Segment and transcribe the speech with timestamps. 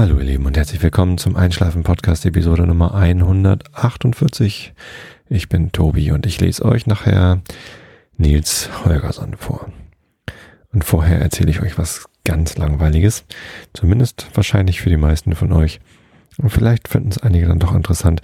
[0.00, 4.72] Hallo ihr Lieben und herzlich willkommen zum Einschlafen Podcast Episode Nummer 148.
[5.28, 7.42] Ich bin Tobi und ich lese euch nachher
[8.16, 9.70] Nils Holgersson vor.
[10.72, 13.26] Und vorher erzähle ich euch was ganz langweiliges,
[13.74, 15.80] zumindest wahrscheinlich für die meisten von euch.
[16.38, 18.22] Und vielleicht finden es einige dann doch interessant.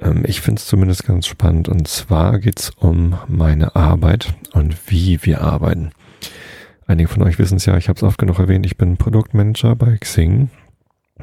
[0.00, 4.76] Ähm, ich finde es zumindest ganz spannend und zwar geht es um meine Arbeit und
[4.92, 5.90] wie wir arbeiten.
[6.86, 9.74] Einige von euch wissen es ja, ich habe es oft genug erwähnt, ich bin Produktmanager
[9.74, 10.50] bei Xing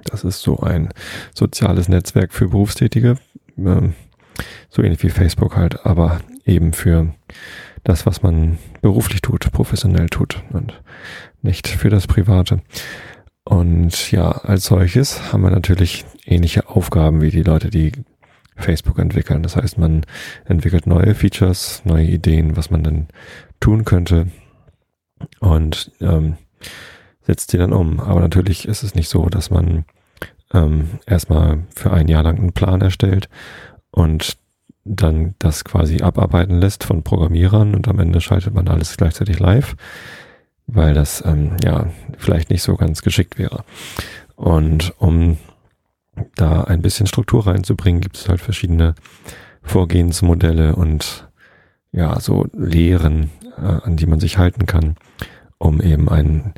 [0.06, 0.90] das ist so ein
[1.34, 3.18] soziales Netzwerk für Berufstätige,
[3.58, 3.94] ähm,
[4.70, 7.14] so ähnlich wie Facebook halt, aber eben für
[7.84, 10.82] das, was man beruflich tut, professionell tut und
[11.42, 12.62] nicht für das Private.
[13.44, 17.92] Und ja, als solches haben wir natürlich ähnliche Aufgaben wie die Leute, die
[18.56, 19.42] Facebook entwickeln.
[19.42, 20.06] Das heißt, man
[20.46, 23.08] entwickelt neue Features, neue Ideen, was man dann
[23.60, 24.28] tun könnte.
[25.40, 26.38] Und ähm,
[27.24, 28.00] setzt die dann um.
[28.00, 29.86] Aber natürlich ist es nicht so, dass man
[30.54, 33.30] ähm, erstmal für ein Jahr lang einen Plan erstellt
[33.92, 34.38] und
[34.84, 39.76] dann das quasi abarbeiten lässt von Programmierern und am Ende schaltet man alles gleichzeitig live,
[40.68, 43.64] weil das ähm, ja vielleicht nicht so ganz geschickt wäre.
[44.36, 45.38] Und um
[46.36, 48.96] da ein bisschen Struktur reinzubringen, gibt es halt verschiedene
[49.62, 51.28] Vorgehensmodelle und
[51.92, 54.96] ja, so Lehren, äh, an die man sich halten kann,
[55.58, 56.54] um eben ein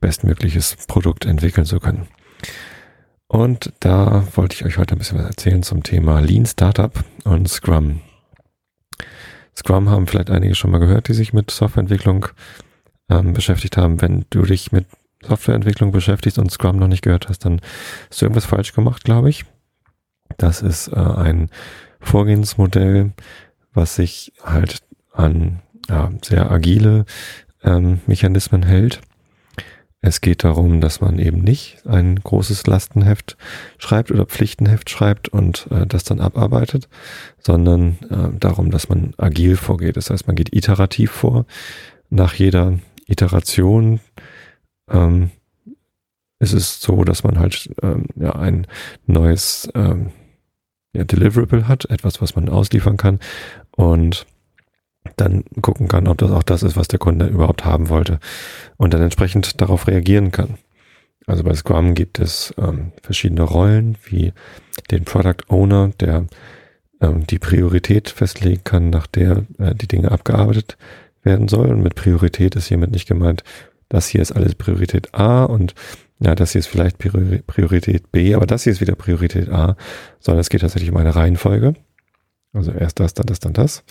[0.00, 2.08] bestmögliches Produkt entwickeln zu können.
[3.28, 6.92] Und da wollte ich euch heute ein bisschen was erzählen zum Thema Lean Startup
[7.24, 8.00] und Scrum.
[9.54, 12.26] Scrum haben vielleicht einige schon mal gehört, die sich mit Softwareentwicklung
[13.10, 14.00] ähm, beschäftigt haben.
[14.00, 14.86] Wenn du dich mit
[15.22, 17.60] Softwareentwicklung beschäftigst und Scrum noch nicht gehört hast, dann
[18.08, 19.44] hast du irgendwas falsch gemacht, glaube ich.
[20.38, 21.50] Das ist äh, ein
[22.00, 23.12] Vorgehensmodell,
[23.74, 24.82] was sich halt
[25.12, 27.04] an ja, sehr agile
[27.62, 29.00] ähm, Mechanismen hält
[30.08, 33.36] es geht darum, dass man eben nicht ein großes Lastenheft
[33.78, 36.88] schreibt oder Pflichtenheft schreibt und äh, das dann abarbeitet,
[37.38, 39.96] sondern äh, darum, dass man agil vorgeht.
[39.96, 41.46] Das heißt, man geht iterativ vor.
[42.10, 44.00] Nach jeder Iteration
[44.90, 45.30] ähm,
[46.38, 48.66] ist es so, dass man halt ähm, ja, ein
[49.06, 50.10] neues ähm,
[50.94, 53.20] ja, Deliverable hat, etwas, was man ausliefern kann
[53.76, 54.26] und
[55.16, 58.18] dann gucken kann, ob das auch das ist, was der Kunde überhaupt haben wollte
[58.76, 60.58] und dann entsprechend darauf reagieren kann.
[61.26, 64.32] Also bei Scrum gibt es ähm, verschiedene Rollen, wie
[64.90, 66.26] den Product Owner, der
[67.00, 70.78] ähm, die Priorität festlegen kann, nach der äh, die Dinge abgearbeitet
[71.22, 71.72] werden sollen.
[71.72, 73.44] Und mit Priorität ist hiermit nicht gemeint,
[73.88, 75.74] das hier ist alles Priorität A und
[76.20, 79.76] ja, das hier ist vielleicht Priorität B, aber das hier ist wieder Priorität A,
[80.18, 81.74] sondern es geht tatsächlich um eine Reihenfolge.
[82.52, 83.84] Also erst das, dann das, dann das.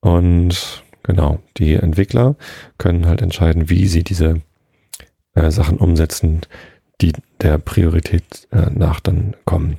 [0.00, 2.36] Und genau, die Entwickler
[2.78, 4.42] können halt entscheiden, wie sie diese
[5.34, 6.42] äh, Sachen umsetzen,
[7.00, 9.78] die der Priorität äh, nach dann kommen.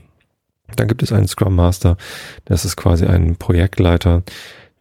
[0.75, 1.97] Dann gibt es einen Scrum Master,
[2.45, 4.23] das ist quasi ein Projektleiter,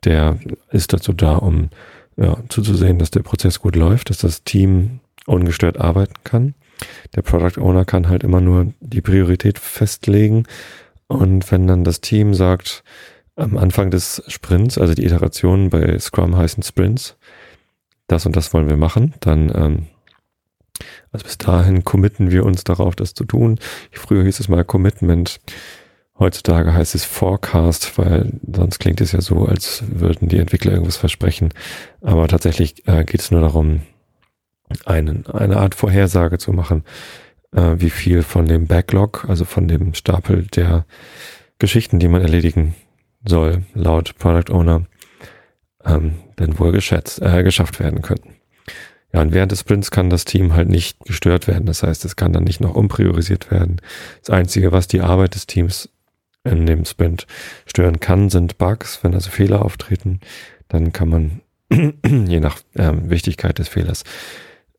[0.05, 0.39] der
[0.71, 1.71] ist dazu da, um
[2.17, 6.55] ja, zuzusehen, dass der Prozess gut läuft, dass das Team ungestört arbeiten kann.
[7.15, 10.45] Der Product Owner kann halt immer nur die Priorität festlegen
[11.09, 12.83] und wenn dann das Team sagt,
[13.37, 17.17] am Anfang des Sprints, also die Iterationen bei Scrum heißen Sprints,
[18.09, 19.87] das und das wollen wir machen, dann, ähm,
[21.13, 23.59] also bis dahin committen wir uns darauf, das zu tun.
[23.93, 25.41] Früher hieß es mal Commitment,
[26.19, 30.97] heutzutage heißt es Forecast, weil sonst klingt es ja so, als würden die Entwickler irgendwas
[30.97, 31.53] versprechen.
[32.01, 33.83] Aber tatsächlich äh, geht es nur darum,
[34.85, 36.85] einen, eine Art Vorhersage zu machen,
[37.53, 40.87] äh, wie viel von dem Backlog, also von dem Stapel der
[41.59, 42.75] Geschichten, die man erledigen
[43.27, 44.87] soll laut Product Owner
[45.85, 48.37] ähm, denn wohl geschätzt, äh, geschafft werden können.
[49.13, 51.67] Ja, und während des Sprints kann das Team halt nicht gestört werden.
[51.67, 53.81] Das heißt, es kann dann nicht noch umpriorisiert werden.
[54.21, 55.89] Das Einzige, was die Arbeit des Teams
[56.45, 57.27] in dem Sprint
[57.67, 59.03] stören kann, sind Bugs.
[59.03, 60.21] Wenn also Fehler auftreten,
[60.69, 64.05] dann kann man je nach ähm, Wichtigkeit des Fehlers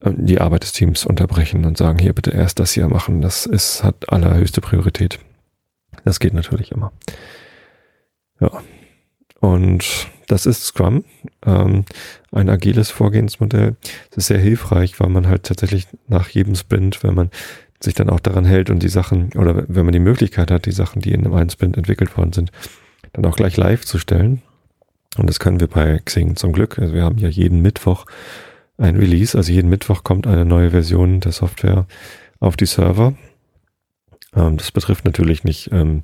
[0.01, 3.21] äh, die Arbeit des Teams unterbrechen und sagen, hier bitte erst das hier machen.
[3.21, 5.19] Das ist, hat allerhöchste Priorität.
[6.05, 6.91] Das geht natürlich immer.
[8.39, 8.51] Ja.
[9.39, 11.05] Und das ist Scrum,
[11.45, 11.85] ähm,
[12.31, 13.75] ein agiles Vorgehensmodell.
[14.11, 17.29] Es ist sehr hilfreich, weil man halt tatsächlich nach jedem Sprint, wenn man
[17.79, 20.71] sich dann auch daran hält und die Sachen, oder wenn man die Möglichkeit hat, die
[20.71, 22.51] Sachen, die in einem Sprint entwickelt worden sind,
[23.13, 24.41] dann auch gleich live zu stellen.
[25.17, 26.79] Und das können wir bei Xing zum Glück.
[26.79, 28.05] Also wir haben ja jeden Mittwoch
[28.77, 31.87] ein Release, also jeden Mittwoch kommt eine neue Version der Software
[32.39, 33.13] auf die Server.
[34.35, 36.01] Ähm, das betrifft natürlich nicht ähm,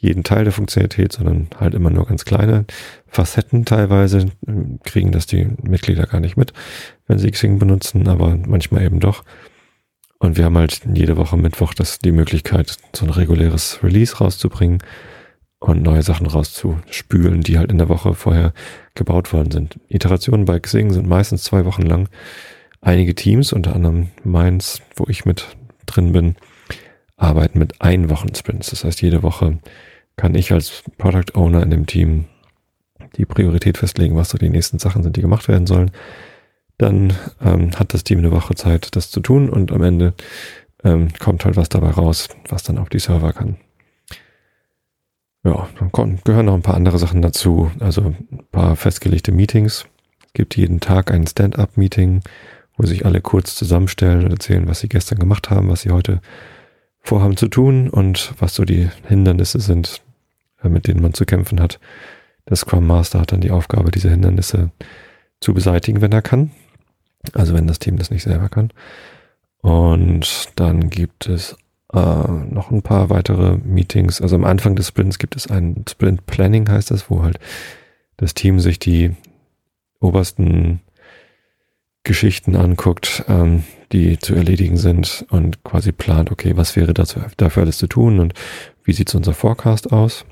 [0.00, 2.64] jeden Teil der Funktionalität, sondern halt immer nur ganz kleine
[3.06, 6.52] Facetten teilweise ähm, kriegen das die Mitglieder gar nicht mit,
[7.06, 9.24] wenn sie Xing benutzen, aber manchmal eben doch.
[10.20, 14.78] Und wir haben halt jede Woche Mittwoch das, die Möglichkeit, so ein reguläres Release rauszubringen
[15.60, 18.52] und neue Sachen rauszuspülen, die halt in der Woche vorher
[18.94, 19.80] gebaut worden sind.
[19.88, 22.08] Iterationen bei Xing sind meistens zwei Wochen lang.
[22.80, 25.56] Einige Teams, unter anderem meins, wo ich mit
[25.86, 26.36] drin bin,
[27.18, 28.70] arbeiten mit ein Wochen Sprints.
[28.70, 29.58] Das heißt, jede Woche
[30.16, 32.24] kann ich als Product Owner in dem Team
[33.16, 35.90] die Priorität festlegen, was so die nächsten Sachen sind, die gemacht werden sollen.
[36.78, 37.12] Dann
[37.44, 40.14] ähm, hat das Team eine Woche Zeit, das zu tun und am Ende
[40.84, 43.56] ähm, kommt halt was dabei raus, was dann auf die Server kann.
[45.44, 49.86] Ja, dann gehören noch ein paar andere Sachen dazu, also ein paar festgelegte Meetings.
[50.26, 52.22] Es gibt jeden Tag ein Stand-up-Meeting,
[52.76, 56.20] wo sich alle kurz zusammenstellen und erzählen, was sie gestern gemacht haben, was sie heute
[57.08, 60.02] vorhaben zu tun und was so die Hindernisse sind,
[60.62, 61.80] äh, mit denen man zu kämpfen hat.
[62.48, 64.70] Der Scrum Master hat dann die Aufgabe, diese Hindernisse
[65.40, 66.50] zu beseitigen, wenn er kann.
[67.32, 68.72] Also wenn das Team das nicht selber kann.
[69.60, 71.56] Und dann gibt es
[71.92, 74.20] äh, noch ein paar weitere Meetings.
[74.20, 77.38] Also am Anfang des Sprints gibt es ein Sprint Planning, heißt das, wo halt
[78.18, 79.12] das Team sich die
[80.00, 80.80] obersten
[82.08, 87.64] Geschichten anguckt, ähm, die zu erledigen sind und quasi plant, okay, was wäre dazu, dafür
[87.64, 88.32] alles zu tun und
[88.82, 90.24] wie sieht unser Forecast aus.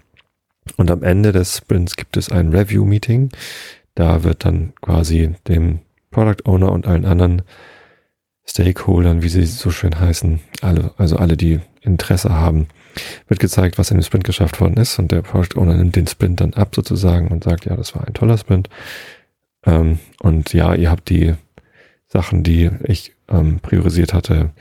[0.79, 3.29] Und am Ende des Sprints gibt es ein Review-Meeting.
[3.95, 5.81] Da wird dann quasi dem
[6.11, 7.43] Product Owner und allen anderen
[8.49, 12.69] Stakeholdern, wie sie so schön heißen, alle, also alle, die Interesse haben,
[13.29, 16.07] wird gezeigt, was in dem Sprint geschafft worden ist und der Product Owner nimmt den
[16.07, 18.71] Sprint dann ab sozusagen und sagt, ja, das war ein toller Sprint.
[19.67, 21.35] Ähm, und ja, ihr habt die
[22.17, 24.53] Sachen, die ich ähm, priorisiert hatte,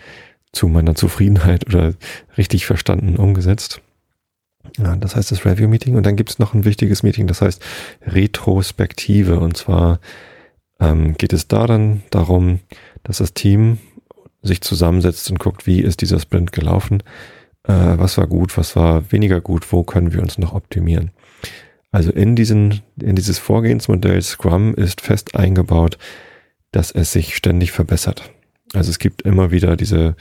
[0.51, 1.93] zu meiner Zufriedenheit oder
[2.37, 3.81] richtig verstanden umgesetzt.
[4.77, 5.95] Ja, das heißt das Review-Meeting.
[5.95, 7.63] Und dann gibt es noch ein wichtiges Meeting, das heißt
[8.07, 9.39] Retrospektive.
[9.39, 10.01] Und zwar
[10.81, 12.59] ähm, geht es da dann darum,
[13.03, 13.77] dass das Team
[14.41, 17.03] sich zusammensetzt und guckt, wie ist dieser Sprint gelaufen,
[17.63, 21.11] äh, was war gut, was war weniger gut, wo können wir uns noch optimieren.
[21.91, 25.97] Also in diesen, in dieses Vorgehensmodell Scrum ist fest eingebaut,
[26.75, 28.31] dass es sich ständig verbessert.
[28.73, 30.15] Also es gibt immer wieder diese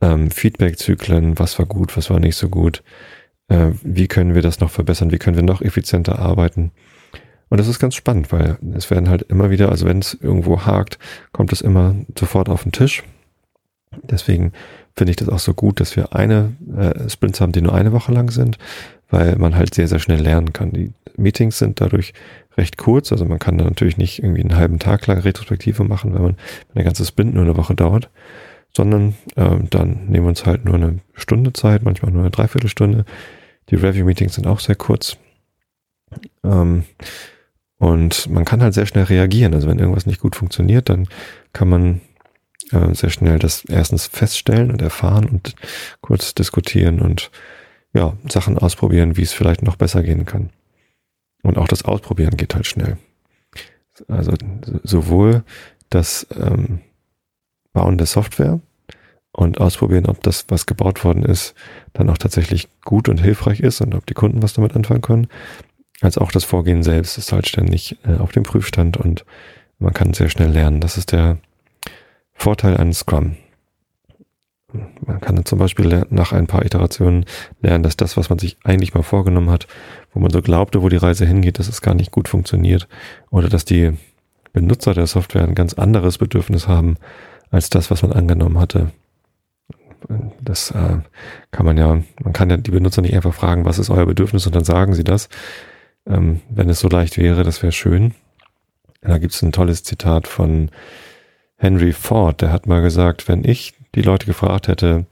[0.00, 2.82] ähm, Feedback-Zyklen, was war gut, was war nicht so gut,
[3.48, 6.72] äh, wie können wir das noch verbessern, wie können wir noch effizienter arbeiten.
[7.48, 10.66] Und das ist ganz spannend, weil es werden halt immer wieder, also wenn es irgendwo
[10.66, 10.98] hakt,
[11.30, 13.04] kommt es immer sofort auf den Tisch.
[14.02, 14.52] Deswegen
[14.96, 17.92] finde ich das auch so gut, dass wir eine äh, Sprints haben, die nur eine
[17.92, 18.58] Woche lang sind,
[19.08, 20.72] weil man halt sehr, sehr schnell lernen kann.
[20.72, 22.12] Die Meetings sind dadurch
[22.56, 26.14] recht kurz, also man kann da natürlich nicht irgendwie einen halben Tag lang Retrospektive machen,
[26.14, 26.36] wenn man
[26.68, 28.10] wenn der ganze Sprint nur eine Woche dauert,
[28.74, 33.04] sondern äh, dann nehmen wir uns halt nur eine Stunde Zeit, manchmal nur eine Dreiviertelstunde.
[33.70, 35.16] Die Review-Meetings sind auch sehr kurz.
[36.44, 36.84] Ähm,
[37.78, 39.54] und man kann halt sehr schnell reagieren.
[39.54, 41.08] Also wenn irgendwas nicht gut funktioniert, dann
[41.52, 42.00] kann man
[42.72, 45.54] äh, sehr schnell das erstens feststellen und erfahren und
[46.00, 47.30] kurz diskutieren und
[47.92, 50.50] ja, Sachen ausprobieren, wie es vielleicht noch besser gehen kann.
[51.46, 52.98] Und auch das Ausprobieren geht halt schnell.
[54.08, 54.32] Also
[54.82, 55.44] sowohl
[55.90, 56.80] das ähm,
[57.72, 58.58] Bauen der Software
[59.30, 61.54] und ausprobieren, ob das, was gebaut worden ist,
[61.92, 65.28] dann auch tatsächlich gut und hilfreich ist und ob die Kunden was damit anfangen können,
[66.00, 69.24] als auch das Vorgehen selbst ist halt ständig äh, auf dem Prüfstand und
[69.78, 70.80] man kann sehr schnell lernen.
[70.80, 71.38] Das ist der
[72.32, 73.36] Vorteil eines Scrum.
[75.04, 77.24] Man kann zum Beispiel nach ein paar Iterationen
[77.60, 79.66] lernen, dass das, was man sich eigentlich mal vorgenommen hat,
[80.12, 82.88] wo man so glaubte, wo die Reise hingeht, dass es gar nicht gut funktioniert
[83.30, 83.92] oder dass die
[84.52, 86.96] Benutzer der Software ein ganz anderes Bedürfnis haben
[87.50, 88.90] als das, was man angenommen hatte.
[90.40, 90.98] Das äh,
[91.50, 94.46] kann man ja, man kann ja die Benutzer nicht einfach fragen, was ist euer Bedürfnis
[94.46, 95.28] und dann sagen sie das.
[96.06, 98.14] Ähm, wenn es so leicht wäre, das wäre schön.
[99.00, 100.70] Da gibt es ein tolles Zitat von
[101.56, 105.06] Henry Ford, der hat mal gesagt, wenn ich die Leute gefragt hätte,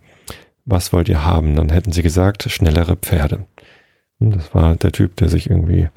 [0.65, 3.47] was wollt ihr haben, dann hätten sie gesagt, schnellere Pferde.
[4.19, 5.89] Und das war der Typ, der sich irgendwie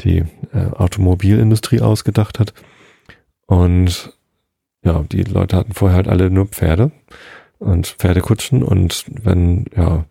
[0.00, 2.52] die äh, Automobilindustrie ausgedacht hat.
[3.46, 4.12] Und
[4.84, 6.90] ja, die Leute hatten vorher halt alle nur Pferde
[7.58, 10.04] und Pferdekutschen und wenn, ja,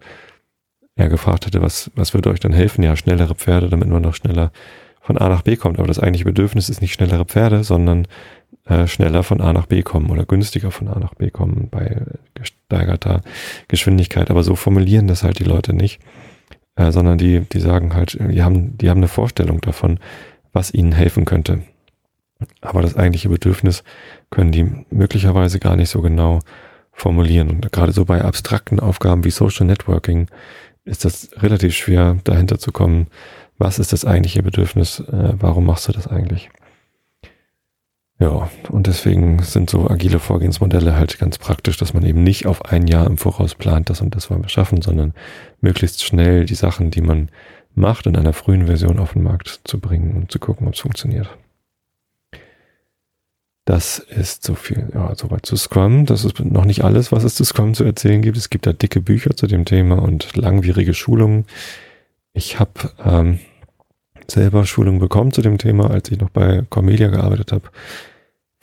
[0.96, 2.84] er gefragt hätte, was, was würde euch dann helfen?
[2.84, 4.52] Ja, schnellere Pferde, damit man noch schneller
[5.02, 5.80] von A nach B kommt.
[5.80, 8.08] Aber das eigentliche Bedürfnis ist nicht schnellere Pferde, sondern
[8.66, 12.02] äh, schneller von A nach B kommen oder günstiger von A nach B kommen bei
[12.34, 13.22] gesteigerter
[13.68, 14.30] Geschwindigkeit.
[14.32, 16.00] Aber so formulieren das halt die Leute nicht,
[16.76, 20.00] äh, sondern die, die sagen halt, die haben, die haben eine Vorstellung davon,
[20.54, 21.64] was ihnen helfen könnte.
[22.62, 23.84] Aber das eigentliche Bedürfnis
[24.30, 26.40] können die möglicherweise gar nicht so genau
[26.92, 27.50] formulieren.
[27.50, 30.28] Und gerade so bei abstrakten Aufgaben wie Social Networking
[30.86, 33.08] ist das relativ schwer, dahinter zu kommen,
[33.58, 36.50] was ist das eigentliche Bedürfnis, äh, warum machst du das eigentlich?
[38.24, 42.64] Ja, und deswegen sind so agile Vorgehensmodelle halt ganz praktisch, dass man eben nicht auf
[42.64, 45.14] ein Jahr im Voraus plant, das und das wollen wir schaffen, sondern
[45.60, 47.28] möglichst schnell die Sachen, die man
[47.76, 50.80] macht, in einer frühen Version auf den Markt zu bringen und zu gucken, ob es
[50.80, 51.28] funktioniert.
[53.66, 56.06] Das ist so viel, ja, soweit zu Scrum.
[56.06, 58.38] Das ist noch nicht alles, was es zu Scrum zu erzählen gibt.
[58.38, 61.44] Es gibt da dicke Bücher zu dem Thema und langwierige Schulungen.
[62.32, 62.72] Ich habe
[63.04, 63.40] ähm,
[64.32, 67.70] selber Schulungen bekommen zu dem Thema, als ich noch bei Cormelia gearbeitet habe,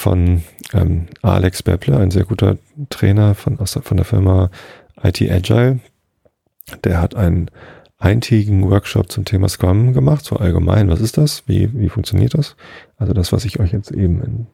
[0.01, 0.43] von
[0.73, 2.57] ähm, Alex Bepple, ein sehr guter
[2.89, 4.51] Trainer von, aus, von der Firma
[5.03, 5.81] IT Agile.
[6.85, 7.51] Der hat einen
[7.99, 10.89] eintägigen Workshop zum Thema Scrum gemacht, so allgemein.
[10.89, 11.43] Was ist das?
[11.47, 12.57] Wie, wie funktioniert das?
[12.97, 14.47] Also das, was ich euch jetzt eben in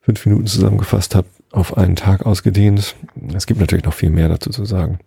[0.00, 2.94] fünf Minuten zusammengefasst habe, auf einen Tag ausgedehnt.
[3.34, 5.00] Es gibt natürlich noch viel mehr dazu zu sagen.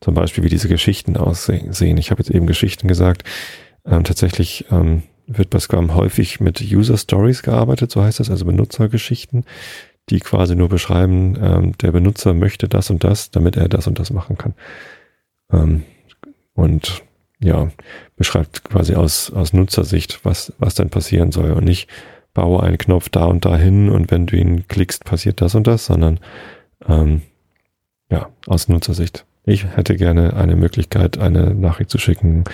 [0.00, 1.72] Zum Beispiel, wie diese Geschichten aussehen.
[1.98, 3.24] Ich habe jetzt eben Geschichten gesagt.
[3.84, 8.44] Ähm, tatsächlich ähm, wird bei Scrum häufig mit User Stories gearbeitet, so heißt das, also
[8.44, 9.44] Benutzergeschichten,
[10.10, 13.98] die quasi nur beschreiben, ähm, der Benutzer möchte das und das, damit er das und
[13.98, 14.54] das machen kann.
[15.52, 15.84] Ähm,
[16.54, 17.02] und
[17.40, 17.70] ja,
[18.16, 21.88] beschreibt quasi aus, aus Nutzersicht, was, was dann passieren soll und nicht,
[22.34, 25.66] baue einen Knopf da und da hin und wenn du ihn klickst, passiert das und
[25.66, 26.18] das, sondern
[26.88, 27.22] ähm,
[28.10, 29.26] ja, aus Nutzersicht.
[29.44, 32.44] Ich hätte gerne eine Möglichkeit, eine Nachricht zu schicken,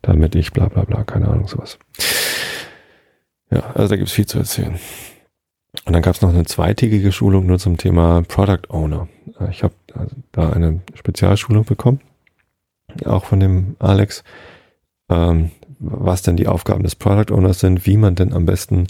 [0.00, 1.78] damit ich bla bla bla, keine Ahnung, sowas.
[3.50, 4.78] Ja, also da gibt's viel zu erzählen.
[5.84, 9.08] Und dann gab's noch eine zweitägige Schulung nur zum Thema Product Owner.
[9.50, 12.00] Ich habe also da eine Spezialschulung bekommen,
[13.04, 14.24] auch von dem Alex.
[15.10, 15.50] Ähm,
[15.80, 18.88] was denn die Aufgaben des Product Owners sind, wie man denn am besten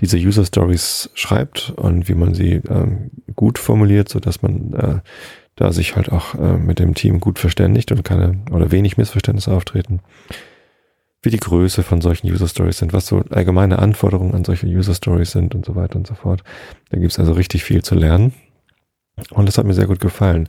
[0.00, 5.00] diese User Stories schreibt und wie man sie ähm, gut formuliert, so dass man äh,
[5.60, 9.52] da sich halt auch äh, mit dem Team gut verständigt und keine oder wenig Missverständnisse
[9.52, 10.00] auftreten.
[11.22, 14.94] Wie die Größe von solchen User Stories sind, was so allgemeine Anforderungen an solche User
[14.94, 16.42] Stories sind und so weiter und so fort.
[16.88, 18.32] Da gibt's also richtig viel zu lernen.
[19.28, 20.48] Und das hat mir sehr gut gefallen.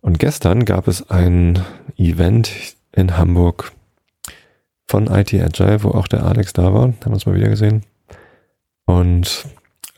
[0.00, 1.64] Und gestern gab es ein
[1.96, 3.72] Event in Hamburg
[4.86, 6.82] von IT Agile, wo auch der Alex da war.
[6.82, 7.82] Haben wir uns mal wieder gesehen.
[8.84, 9.44] Und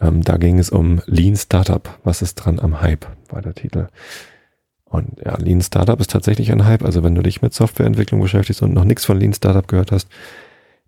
[0.01, 1.99] ähm, da ging es um Lean Startup.
[2.05, 3.89] Was ist dran am Hype, war der Titel.
[4.85, 6.85] Und ja, Lean Startup ist tatsächlich ein Hype.
[6.85, 10.09] Also wenn du dich mit Softwareentwicklung beschäftigst und noch nichts von Lean Startup gehört hast,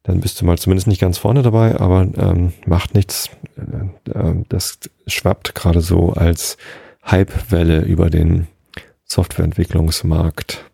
[0.04, 3.30] dann bist du mal zumindest nicht ganz vorne dabei, aber ähm, macht nichts.
[3.56, 6.56] Äh, äh, das schwappt gerade so als
[7.02, 8.46] Hypewelle über den
[9.04, 10.64] Softwareentwicklungsmarkt.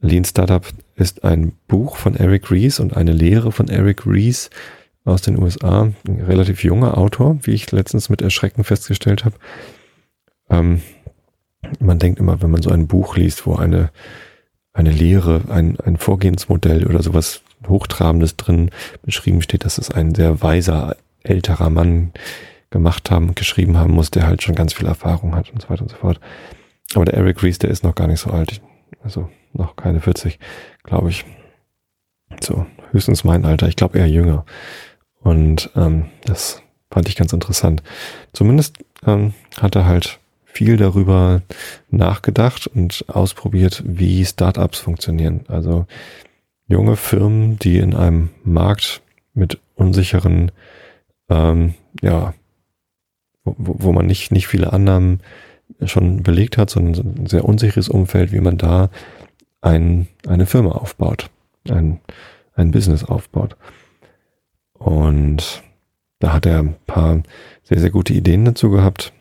[0.00, 0.64] Lean Startup
[0.96, 4.50] ist ein Buch von Eric Ries und eine Lehre von Eric Ries
[5.04, 5.90] aus den USA.
[6.06, 9.36] Ein relativ junger Autor, wie ich letztens mit Erschrecken festgestellt habe.
[10.50, 10.82] Ähm,
[11.80, 13.90] man denkt immer, wenn man so ein Buch liest, wo eine,
[14.72, 18.70] eine Lehre, ein, ein Vorgehensmodell oder sowas Hochtrabendes drin
[19.02, 22.12] beschrieben steht, dass es ein sehr weiser, älterer Mann
[22.70, 25.82] gemacht haben, geschrieben haben muss, der halt schon ganz viel Erfahrung hat und so weiter
[25.82, 26.20] und so fort.
[26.94, 28.60] Aber der Eric Ries, der ist noch gar nicht so alt.
[29.02, 30.38] Also noch keine 40,
[30.82, 31.24] glaube ich.
[32.40, 33.68] So, höchstens mein Alter.
[33.68, 34.44] Ich glaube eher jünger.
[35.24, 37.82] Und ähm, das fand ich ganz interessant.
[38.32, 41.42] Zumindest ähm, hat er halt viel darüber
[41.90, 45.40] nachgedacht und ausprobiert, wie Startups funktionieren.
[45.48, 45.86] Also
[46.68, 49.02] junge Firmen, die in einem Markt
[49.32, 50.52] mit unsicheren,
[51.28, 52.34] ähm, ja,
[53.44, 55.20] wo, wo man nicht, nicht viele Annahmen
[55.84, 58.90] schon belegt hat, sondern ein sehr unsicheres Umfeld, wie man da
[59.60, 61.30] ein, eine Firma aufbaut,
[61.68, 62.00] ein,
[62.54, 63.56] ein Business aufbaut.
[64.84, 65.62] Und
[66.18, 67.22] da hat er ein paar
[67.62, 69.14] sehr, sehr gute Ideen dazu gehabt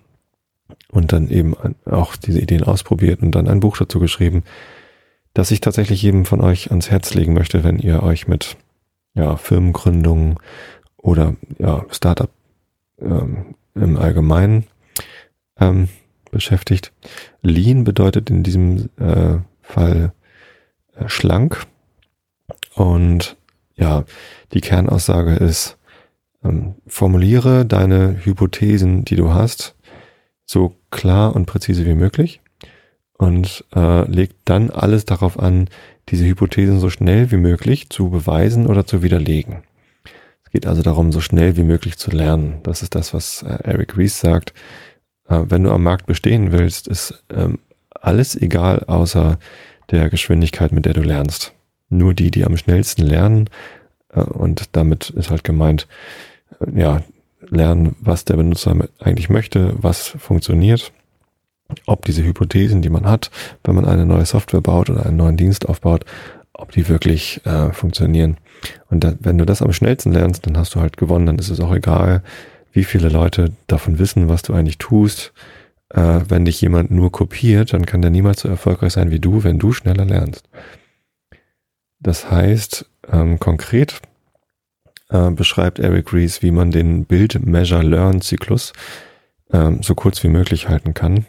[0.89, 1.55] und dann eben
[1.85, 4.43] auch diese Ideen ausprobiert und dann ein Buch dazu geschrieben,
[5.33, 8.57] das ich tatsächlich jedem von euch ans Herz legen möchte, wenn ihr euch mit
[9.13, 10.35] ja, Firmengründungen
[10.97, 12.29] oder ja, Startup
[12.99, 14.65] ähm, im Allgemeinen
[15.61, 15.87] ähm,
[16.29, 16.91] beschäftigt.
[17.41, 20.11] Lean bedeutet in diesem äh, Fall
[20.97, 21.65] äh, schlank.
[22.75, 23.37] Und
[23.75, 24.03] ja,
[24.53, 25.77] die Kernaussage ist,
[26.43, 29.75] ähm, formuliere deine Hypothesen, die du hast,
[30.45, 32.41] so klar und präzise wie möglich
[33.17, 35.69] und äh, leg dann alles darauf an,
[36.09, 39.63] diese Hypothesen so schnell wie möglich zu beweisen oder zu widerlegen.
[40.43, 42.59] Es geht also darum, so schnell wie möglich zu lernen.
[42.63, 44.53] Das ist das, was äh, Eric Ries sagt.
[45.27, 49.39] Äh, wenn du am Markt bestehen willst, ist ähm, alles egal außer
[49.91, 51.53] der Geschwindigkeit, mit der du lernst.
[51.97, 53.49] Nur die, die am schnellsten lernen,
[54.09, 55.87] äh, und damit ist halt gemeint,
[56.59, 57.01] äh, ja,
[57.49, 60.91] lernen, was der Benutzer eigentlich möchte, was funktioniert,
[61.85, 63.31] ob diese Hypothesen, die man hat,
[63.63, 66.05] wenn man eine neue Software baut oder einen neuen Dienst aufbaut,
[66.53, 68.37] ob die wirklich äh, funktionieren.
[68.89, 71.49] Und da, wenn du das am schnellsten lernst, dann hast du halt gewonnen, dann ist
[71.49, 72.23] es auch egal,
[72.71, 75.33] wie viele Leute davon wissen, was du eigentlich tust.
[75.89, 79.43] Äh, wenn dich jemand nur kopiert, dann kann der niemals so erfolgreich sein wie du,
[79.43, 80.47] wenn du schneller lernst.
[82.03, 84.01] Das heißt, ähm, konkret
[85.09, 88.73] äh, beschreibt Eric Rees, wie man den Build-Measure-Learn-Zyklus
[89.51, 91.25] ähm, so kurz wie möglich halten kann.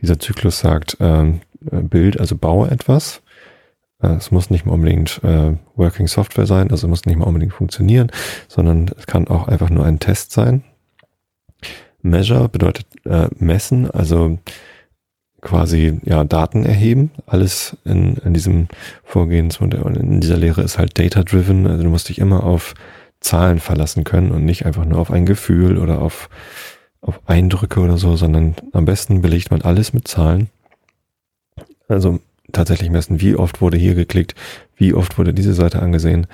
[0.00, 3.22] Dieser Zyklus sagt, ähm, Bild, also baue etwas.
[4.00, 7.52] Äh, es muss nicht mal unbedingt äh, Working Software sein, also muss nicht mal unbedingt
[7.52, 8.12] funktionieren,
[8.46, 10.62] sondern es kann auch einfach nur ein Test sein.
[12.02, 14.38] Measure bedeutet äh, messen, also
[15.40, 17.10] quasi ja Daten erheben.
[17.26, 18.68] Alles in, in diesem
[19.04, 21.66] Vorgehensmodell und in dieser Lehre ist halt data-driven.
[21.66, 22.74] Also du musst dich immer auf
[23.20, 26.28] Zahlen verlassen können und nicht einfach nur auf ein Gefühl oder auf,
[27.00, 30.48] auf Eindrücke oder so, sondern am besten belegt man alles mit Zahlen.
[31.88, 32.20] Also
[32.52, 34.34] tatsächlich messen, wie oft wurde hier geklickt,
[34.76, 36.26] wie oft wurde diese Seite angesehen,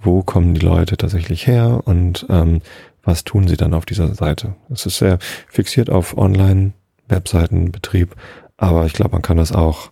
[0.00, 2.60] wo kommen die Leute tatsächlich her und ähm,
[3.02, 4.54] was tun sie dann auf dieser Seite.
[4.70, 8.14] Es ist sehr fixiert auf Online-Webseitenbetrieb,
[8.58, 9.90] aber ich glaube, man kann das auch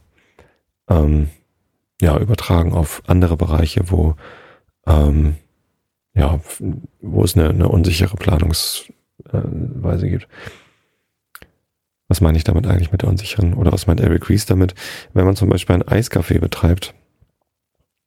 [0.88, 1.30] ähm,
[2.02, 4.14] ja übertragen auf andere Bereiche, wo
[4.86, 5.36] ähm,
[6.14, 6.40] ja,
[7.00, 8.88] wo es eine, eine unsichere Planungsweise
[10.08, 10.28] gibt.
[12.08, 13.54] Was meine ich damit eigentlich mit der unsicheren?
[13.54, 14.74] Oder was meint Eric Ries damit?
[15.12, 16.94] Wenn man zum Beispiel ein Eiscafé betreibt,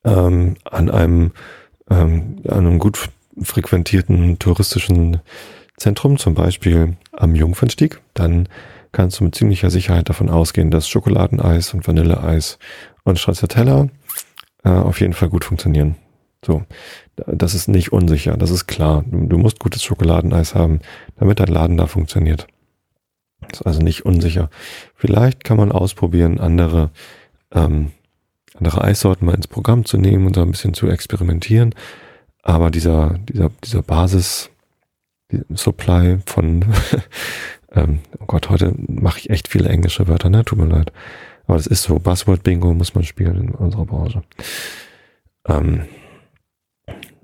[0.06, 1.32] ähm, an einem,
[1.90, 3.10] ähm, an einem gut
[3.42, 5.22] frequentierten touristischen
[5.78, 8.50] Zentrum, zum Beispiel am Jungfernstieg, dann
[8.92, 12.60] kannst du mit ziemlicher Sicherheit davon ausgehen, dass Schokoladeneis und Vanilleeis
[13.04, 13.88] und Stracciatella
[14.64, 15.96] äh, auf jeden Fall gut funktionieren.
[16.46, 16.64] So,
[17.16, 19.04] das ist nicht unsicher, das ist klar.
[19.08, 20.80] Du, musst gutes Schokoladeneis haben,
[21.18, 22.48] damit dein Laden da funktioniert.
[23.42, 24.50] Das ist also nicht unsicher.
[24.96, 26.92] Vielleicht kann man ausprobieren, andere,
[27.52, 27.92] ähm,
[28.56, 31.76] andere Eissorten mal ins Programm zu nehmen und so ein bisschen zu experimentieren.
[32.42, 34.50] Aber dieser, dieser, dieser Basis,
[35.54, 36.66] Supply von,
[37.74, 40.44] ähm, oh Gott, heute mache ich echt viele englische Wörter, ne?
[40.44, 40.92] Tut mir leid.
[41.48, 42.00] Aber das ist so.
[42.00, 44.24] Buzzword-Bingo muss man spielen in unserer Branche.
[45.48, 45.86] Ähm,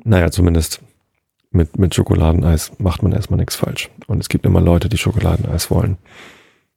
[0.03, 0.81] naja, zumindest
[1.51, 3.89] mit, mit Schokoladeneis macht man erstmal nichts falsch.
[4.07, 5.97] Und es gibt immer Leute, die Schokoladeneis wollen.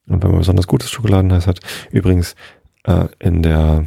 [0.06, 2.34] Und wenn man besonders gutes Schokoladeneis hat, übrigens
[2.84, 3.86] äh, in der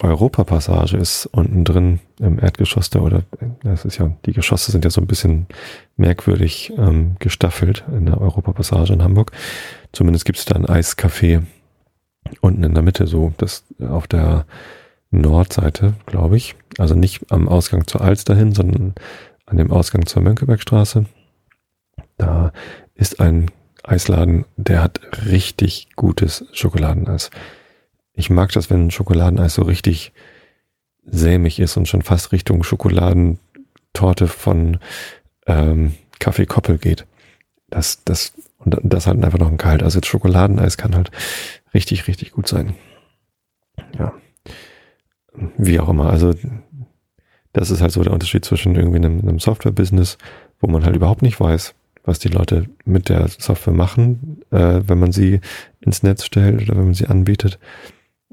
[0.00, 3.22] Europapassage ist unten drin im Erdgeschoss da, oder
[3.62, 5.46] das ist ja, die Geschosse sind ja so ein bisschen
[5.96, 9.32] merkwürdig ähm, gestaffelt in der Europapassage in Hamburg.
[9.92, 11.42] Zumindest gibt es da ein Eiscafé
[12.40, 14.46] unten in der Mitte, so das auf der
[15.10, 16.56] Nordseite, glaube ich.
[16.78, 18.94] Also nicht am Ausgang zur Alster hin, sondern
[19.46, 21.06] an dem Ausgang zur Mönckebergstraße.
[22.18, 22.52] Da
[22.94, 23.50] ist ein
[23.82, 27.30] Eisladen, der hat richtig gutes Schokoladeneis.
[28.16, 30.12] Ich mag das, wenn Schokoladeneis so richtig
[31.04, 34.78] sämig ist und schon fast Richtung Schokoladentorte von
[35.46, 37.06] ähm, Kaffee Koppel geht.
[37.68, 39.82] Das, das, und das hat einfach noch ein Kalt.
[39.82, 41.10] Also Schokoladeneis kann halt
[41.74, 42.74] richtig, richtig gut sein.
[43.98, 44.14] Ja.
[45.58, 46.10] Wie auch immer.
[46.10, 46.34] Also
[47.52, 50.16] das ist halt so der Unterschied zwischen irgendwie einem, einem Software-Business,
[50.60, 51.74] wo man halt überhaupt nicht weiß,
[52.04, 55.40] was die Leute mit der Software machen, äh, wenn man sie
[55.80, 57.58] ins Netz stellt oder wenn man sie anbietet,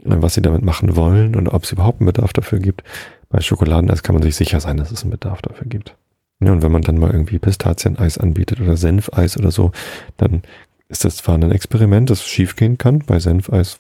[0.03, 2.83] was sie damit machen wollen und ob es überhaupt einen Bedarf dafür gibt.
[3.29, 5.95] Bei Schokoladeneis kann man sich sicher sein, dass es einen Bedarf dafür gibt.
[6.39, 9.71] Ja, und wenn man dann mal irgendwie Pistazieneis anbietet oder Senfeis oder so,
[10.17, 10.41] dann
[10.89, 12.99] ist das zwar ein Experiment, das schiefgehen kann.
[12.99, 13.79] Bei Senfeis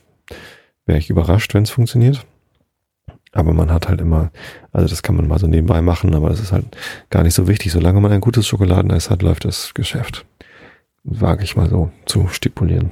[0.85, 2.25] wäre ich überrascht, wenn es funktioniert.
[3.33, 4.31] Aber man hat halt immer,
[4.71, 6.65] also das kann man mal so nebenbei machen, aber das ist halt
[7.09, 7.71] gar nicht so wichtig.
[7.71, 10.25] Solange man ein gutes Schokoladeneis hat, läuft das Geschäft.
[11.03, 12.91] Wage ich mal so zu stipulieren.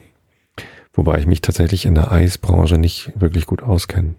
[0.93, 4.15] Wobei ich mich tatsächlich in der Eisbranche nicht wirklich gut auskenne.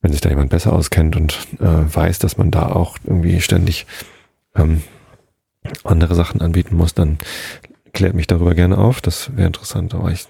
[0.00, 3.86] Wenn sich da jemand besser auskennt und äh, weiß, dass man da auch irgendwie ständig
[4.54, 4.82] ähm,
[5.84, 7.18] andere Sachen anbieten muss, dann
[7.92, 9.00] klärt mich darüber gerne auf.
[9.00, 9.94] Das wäre interessant.
[9.94, 10.26] Aber ich,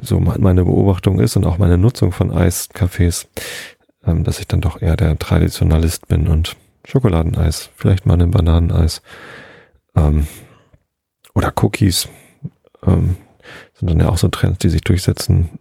[0.00, 3.26] so meine Beobachtung ist und auch meine Nutzung von Eiscafés
[4.06, 9.02] ähm, dass ich dann doch eher der Traditionalist bin und Schokoladeneis, vielleicht mal ein Bananeneis
[9.96, 10.26] ähm,
[11.34, 12.08] oder Cookies
[12.86, 13.16] ähm,
[13.74, 15.58] sind dann ja auch so Trends, die sich durchsetzen.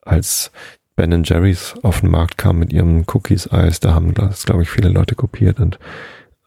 [0.00, 0.50] Als
[0.96, 4.88] Ben Jerry's auf den Markt kam mit ihrem Cookies-Eis, da haben das, glaube ich, viele
[4.88, 5.78] Leute kopiert und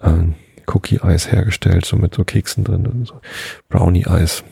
[0.01, 0.35] ähm,
[0.67, 3.21] Cookie-Eis hergestellt, so mit so Keksen drin und so
[3.69, 4.43] Brownie-Eis.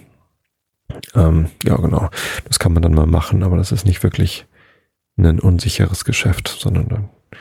[1.15, 2.10] Ähm, ja, genau.
[2.45, 4.45] Das kann man dann mal machen, aber das ist nicht wirklich
[5.17, 7.38] ein unsicheres Geschäft, sondern da,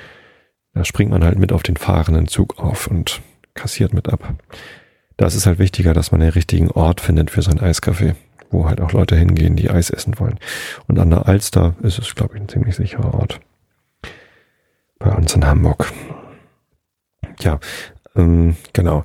[0.74, 3.22] da springt man halt mit auf den fahrenden Zug auf und
[3.54, 4.34] kassiert mit ab.
[5.16, 8.14] Da ist es halt wichtiger, dass man den richtigen Ort findet für sein Eiscafé,
[8.52, 10.38] wo halt auch Leute hingehen, die Eis essen wollen.
[10.86, 13.40] Und an der Alster ist es, glaube ich, ein ziemlich sicherer Ort.
[14.98, 15.92] Bei uns in Hamburg.
[17.40, 17.58] Ja,
[18.14, 19.04] ähm, genau.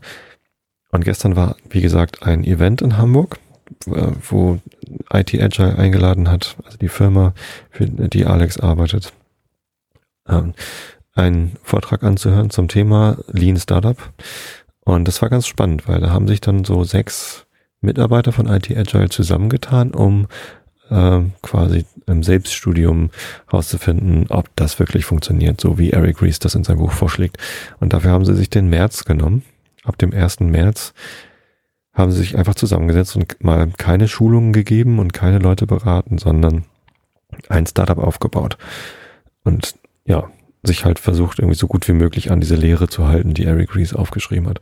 [0.92, 3.40] Und gestern war, wie gesagt, ein Event in Hamburg,
[3.88, 4.60] äh, wo
[5.12, 7.34] IT Agile eingeladen hat, also die Firma,
[7.70, 9.14] für die Alex arbeitet,
[10.28, 10.54] ähm,
[11.14, 13.98] einen Vortrag anzuhören zum Thema Lean Startup.
[14.82, 17.47] Und das war ganz spannend, weil da haben sich dann so sechs
[17.82, 20.28] Mitarbeiter von IT Agile zusammengetan, um
[20.90, 23.12] äh, quasi im Selbststudium
[23.48, 27.38] herauszufinden, ob das wirklich funktioniert, so wie Eric Ries das in seinem Buch vorschlägt.
[27.80, 29.44] Und dafür haben sie sich den März genommen.
[29.84, 30.42] Ab dem 1.
[30.42, 30.94] März
[31.94, 36.66] haben sie sich einfach zusammengesetzt und mal keine Schulungen gegeben und keine Leute beraten, sondern
[37.50, 38.58] ein Startup aufgebaut.
[39.44, 40.30] Und ja,
[40.64, 43.76] sich halt versucht, irgendwie so gut wie möglich an diese Lehre zu halten, die Eric
[43.76, 44.62] Ries aufgeschrieben hat.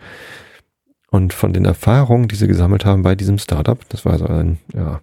[1.16, 4.60] Und von den Erfahrungen, die sie gesammelt haben bei diesem Startup, das war also ein,
[4.74, 5.00] ja,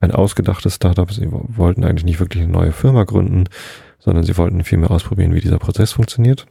[0.00, 3.44] ein ausgedachtes Startup, sie wollten eigentlich nicht wirklich eine neue Firma gründen,
[3.98, 6.46] sondern sie wollten vielmehr ausprobieren, wie dieser Prozess funktioniert.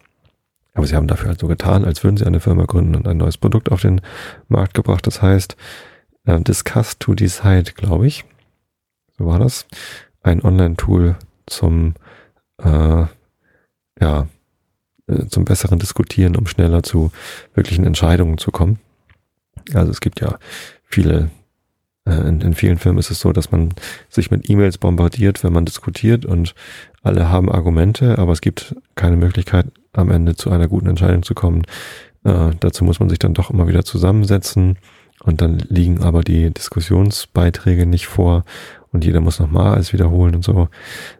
[0.75, 3.17] Aber sie haben dafür halt so getan, als würden sie eine Firma gründen und ein
[3.17, 3.99] neues Produkt auf den
[4.47, 5.08] Markt gebracht.
[5.08, 5.58] Das heißt,
[6.25, 8.25] äh, Discuss to Decide, glaube ich.
[9.17, 9.65] So war das.
[10.21, 11.15] Ein Online-Tool
[11.47, 11.95] zum,
[12.60, 13.06] äh,
[13.99, 14.27] ja,
[15.34, 17.12] zum besseren Diskutieren, um schneller zu
[17.54, 18.80] wirklichen Entscheidungen zu kommen.
[19.74, 20.38] Also es gibt ja
[20.86, 21.30] viele,
[22.06, 23.74] äh, in, in vielen Firmen ist es so, dass man
[24.10, 26.56] sich mit E-Mails bombardiert, wenn man diskutiert und
[27.02, 31.34] alle haben Argumente, aber es gibt keine Möglichkeit, am Ende zu einer guten Entscheidung zu
[31.34, 31.63] kommen.
[32.24, 34.78] Äh, dazu muss man sich dann doch immer wieder zusammensetzen
[35.24, 38.43] und dann liegen aber die Diskussionsbeiträge nicht vor
[38.91, 40.69] und jeder muss nochmal alles wiederholen und so.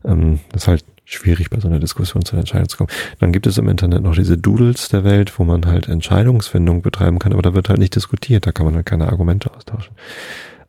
[0.06, 2.90] Ähm, das ist halt schwierig bei so einer Diskussion zu einer Entscheidung zu kommen.
[3.20, 7.20] Dann gibt es im Internet noch diese Doodles der Welt, wo man halt Entscheidungsfindung betreiben
[7.20, 9.96] kann, aber da wird halt nicht diskutiert, da kann man halt keine Argumente austauschen.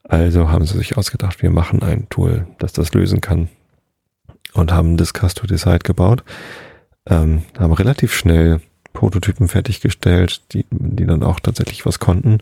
[0.02, 3.48] Also haben sie sich ausgedacht, wir machen ein Tool, das das lösen kann
[4.52, 6.24] und haben Discuss to Decide gebaut
[7.06, 8.60] ähm, haben relativ schnell
[8.92, 12.38] Prototypen fertiggestellt, die, die dann auch tatsächlich was konnten.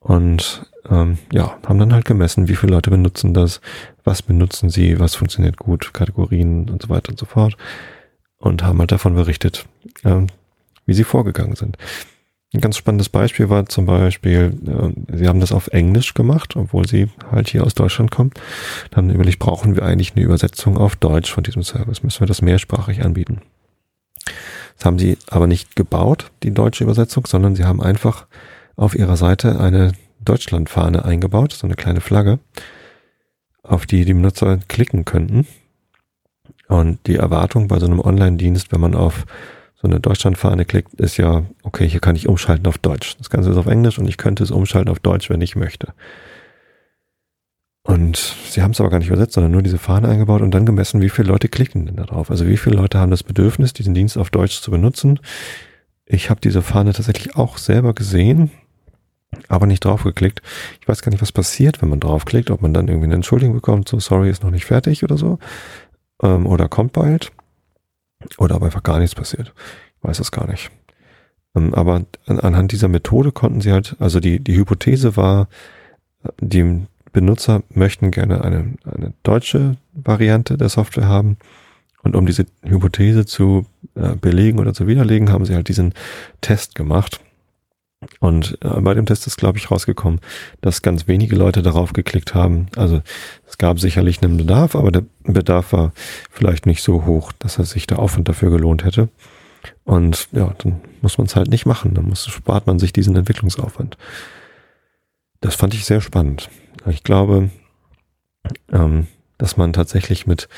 [0.00, 3.60] Und ähm, ja, haben dann halt gemessen, wie viele Leute benutzen das,
[4.06, 7.56] was benutzen sie, was funktioniert gut, Kategorien und so weiter und so fort.
[8.38, 9.66] Und haben halt davon berichtet,
[10.04, 10.28] ähm,
[10.86, 11.76] wie sie vorgegangen sind.
[12.54, 16.86] Ein ganz spannendes Beispiel war zum Beispiel, äh, sie haben das auf Englisch gemacht, obwohl
[16.86, 18.30] sie halt hier aus Deutschland kommen.
[18.92, 22.02] Dann überlegt, brauchen wir eigentlich eine Übersetzung auf Deutsch von diesem Service?
[22.02, 23.40] Müssen wir das mehrsprachig anbieten?
[24.76, 28.26] Das haben sie aber nicht gebaut, die deutsche Übersetzung, sondern sie haben einfach
[28.76, 32.38] auf ihrer Seite eine Deutschlandfahne eingebaut, so eine kleine Flagge,
[33.68, 35.46] auf die die Benutzer klicken könnten.
[36.68, 39.24] Und die Erwartung bei so einem Online-Dienst, wenn man auf
[39.76, 43.16] so eine Deutschlandfahne klickt, ist ja, okay, hier kann ich umschalten auf Deutsch.
[43.18, 45.92] Das Ganze ist auf Englisch und ich könnte es umschalten auf Deutsch, wenn ich möchte.
[47.82, 50.66] Und sie haben es aber gar nicht übersetzt, sondern nur diese Fahne eingebaut und dann
[50.66, 52.30] gemessen, wie viele Leute klicken denn da drauf.
[52.30, 55.20] Also wie viele Leute haben das Bedürfnis, diesen Dienst auf Deutsch zu benutzen.
[56.04, 58.50] Ich habe diese Fahne tatsächlich auch selber gesehen,
[59.48, 60.42] aber nicht draufgeklickt.
[60.80, 63.54] Ich weiß gar nicht, was passiert, wenn man draufklickt, ob man dann irgendwie eine Entschuldigung
[63.54, 65.38] bekommt, so sorry, ist noch nicht fertig oder so.
[66.22, 67.32] Ähm, oder kommt bald.
[68.38, 69.52] Oder ob einfach gar nichts passiert.
[69.98, 70.70] Ich weiß es gar nicht.
[71.54, 75.48] Ähm, aber anhand dieser Methode konnten sie halt, also die, die Hypothese war,
[76.40, 81.38] die, Benutzer möchten gerne eine, eine deutsche Variante der Software haben.
[82.02, 85.94] Und um diese Hypothese zu äh, belegen oder zu widerlegen, haben sie halt diesen
[86.42, 87.20] Test gemacht.
[88.20, 90.20] Und äh, bei dem Test ist, glaube ich, rausgekommen,
[90.60, 92.66] dass ganz wenige Leute darauf geklickt haben.
[92.76, 93.02] Also
[93.46, 95.92] es gab sicherlich einen Bedarf, aber der Bedarf war
[96.30, 99.08] vielleicht nicht so hoch, dass er sich der Aufwand dafür gelohnt hätte.
[99.84, 101.94] Und ja, dann muss man es halt nicht machen.
[101.94, 103.96] Dann muss, spart man sich diesen Entwicklungsaufwand.
[105.40, 106.48] Das fand ich sehr spannend.
[106.88, 107.50] Ich glaube,
[108.72, 109.06] ähm,
[109.38, 110.48] dass man tatsächlich mit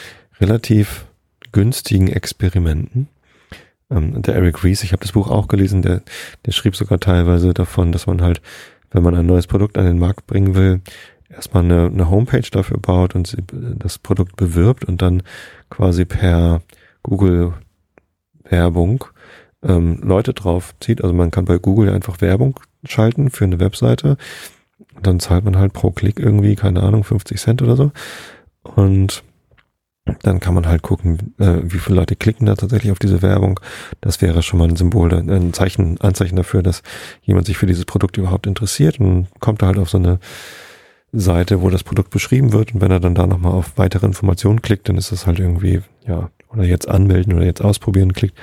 [0.40, 1.06] relativ
[1.52, 3.08] günstigen Experimenten,
[3.90, 6.02] ähm, der Eric Ries, ich habe das Buch auch gelesen, der,
[6.46, 8.40] der schrieb sogar teilweise davon, dass man halt,
[8.90, 10.80] wenn man ein neues Produkt an den Markt bringen will,
[11.28, 15.22] erstmal eine, eine Homepage dafür baut und das Produkt bewirbt und dann
[15.70, 16.62] quasi per
[17.02, 17.54] Google
[18.44, 19.04] Werbung
[19.62, 21.02] ähm, Leute drauf zieht.
[21.02, 24.16] Also man kann bei Google einfach Werbung schalten für eine Webseite
[25.02, 27.92] dann zahlt man halt pro Klick irgendwie, keine Ahnung, 50 Cent oder so.
[28.62, 29.22] Und
[30.22, 33.60] dann kann man halt gucken, äh, wie viele Leute klicken da tatsächlich auf diese Werbung.
[34.00, 36.82] Das wäre schon mal ein Symbol, ein Zeichen, Anzeichen dafür, dass
[37.22, 40.18] jemand sich für dieses Produkt überhaupt interessiert und kommt da halt auf so eine
[41.12, 42.74] Seite, wo das Produkt beschrieben wird.
[42.74, 45.82] Und wenn er dann da nochmal auf weitere Informationen klickt, dann ist es halt irgendwie,
[46.06, 48.36] ja, oder jetzt anmelden oder jetzt ausprobieren klickt,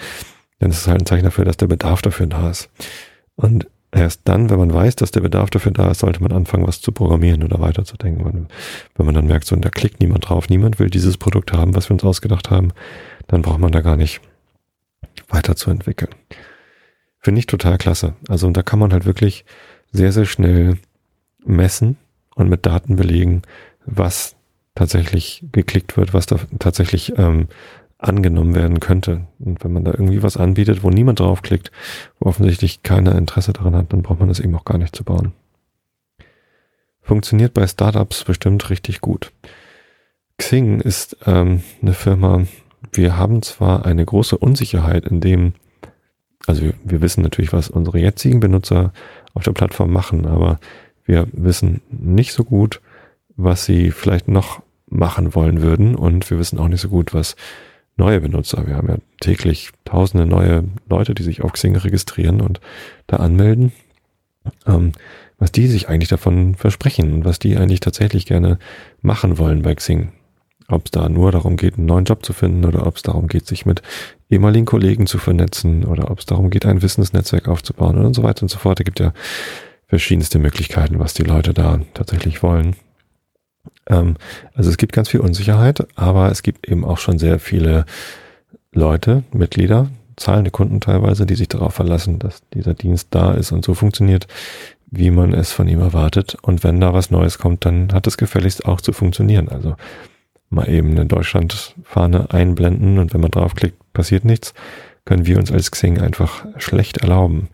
[0.60, 2.70] dann ist es halt ein Zeichen dafür, dass der Bedarf dafür da ist.
[3.36, 6.68] Und Erst dann, wenn man weiß, dass der Bedarf dafür da ist, sollte man anfangen,
[6.68, 8.50] was zu programmieren oder weiterzudenken.
[8.96, 11.90] Wenn man dann merkt, so, da klickt niemand drauf, niemand will dieses Produkt haben, was
[11.90, 12.74] wir uns ausgedacht haben,
[13.28, 14.20] dann braucht man da gar nicht
[15.30, 16.12] weiterzuentwickeln.
[17.20, 18.16] Finde ich total klasse.
[18.28, 19.46] Also, da kann man halt wirklich
[19.94, 20.78] sehr, sehr schnell
[21.46, 21.96] messen
[22.36, 23.44] und mit Daten belegen,
[23.86, 24.36] was
[24.76, 27.48] tatsächlich geklickt wird, was da tatsächlich ähm,
[28.08, 29.28] angenommen werden könnte.
[29.40, 31.72] Und wenn man da irgendwie was anbietet, wo niemand draufklickt,
[32.20, 35.04] wo offensichtlich keiner Interesse daran hat, dann braucht man das eben auch gar nicht zu
[35.04, 35.34] bauen.
[37.02, 39.32] Funktioniert bei Startups bestimmt richtig gut.
[40.38, 42.46] Xing ist ähm, eine Firma,
[42.92, 45.54] wir haben zwar eine große Unsicherheit in dem,
[46.48, 48.92] also wir, wir wissen natürlich, was unsere jetzigen Benutzer
[49.34, 50.60] auf der Plattform machen, aber
[51.06, 52.82] wir wissen nicht so gut,
[53.36, 57.36] was sie vielleicht noch machen wollen würden und wir wissen auch nicht so gut, was
[57.98, 58.68] neue Benutzer.
[58.68, 62.60] Wir haben ja täglich tausende neue Leute, die sich auf Xing registrieren und
[63.08, 63.72] da anmelden.
[64.68, 64.92] Ähm,
[65.38, 68.58] was die sich eigentlich davon versprechen und was die eigentlich tatsächlich gerne
[69.02, 70.12] machen wollen bei Xing.
[70.68, 73.28] Ob es da nur darum geht, einen neuen Job zu finden oder ob es darum
[73.28, 73.82] geht, sich mit
[74.30, 78.44] ehemaligen Kollegen zu vernetzen oder ob es darum geht, ein Wissensnetzwerk aufzubauen und so weiter
[78.44, 78.80] und so fort.
[78.80, 79.14] Da gibt ja
[79.88, 82.76] verschiedenste Möglichkeiten, was die Leute da tatsächlich wollen.
[83.88, 84.16] Ähm,
[84.54, 87.86] also es gibt ganz viel Unsicherheit, aber es gibt eben auch schon sehr viele
[88.74, 93.66] Leute, Mitglieder, zahlende Kunden teilweise, die sich darauf verlassen, dass dieser Dienst da ist und
[93.66, 94.28] so funktioniert,
[94.92, 96.38] wie man es von ihm erwartet.
[96.42, 99.50] Und wenn da was Neues kommt, dann hat es gefälligst auch zu funktionieren.
[99.50, 99.76] Also
[100.50, 104.54] mal eben eine Deutschlandfahne einblenden und wenn man draufklickt, passiert nichts,
[105.04, 107.50] können wir uns als Xing einfach schlecht erlauben.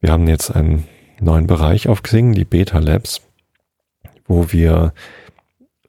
[0.00, 0.86] Wir haben jetzt einen
[1.20, 3.22] neuen Bereich auf Xing, die Beta Labs
[4.30, 4.94] wo wir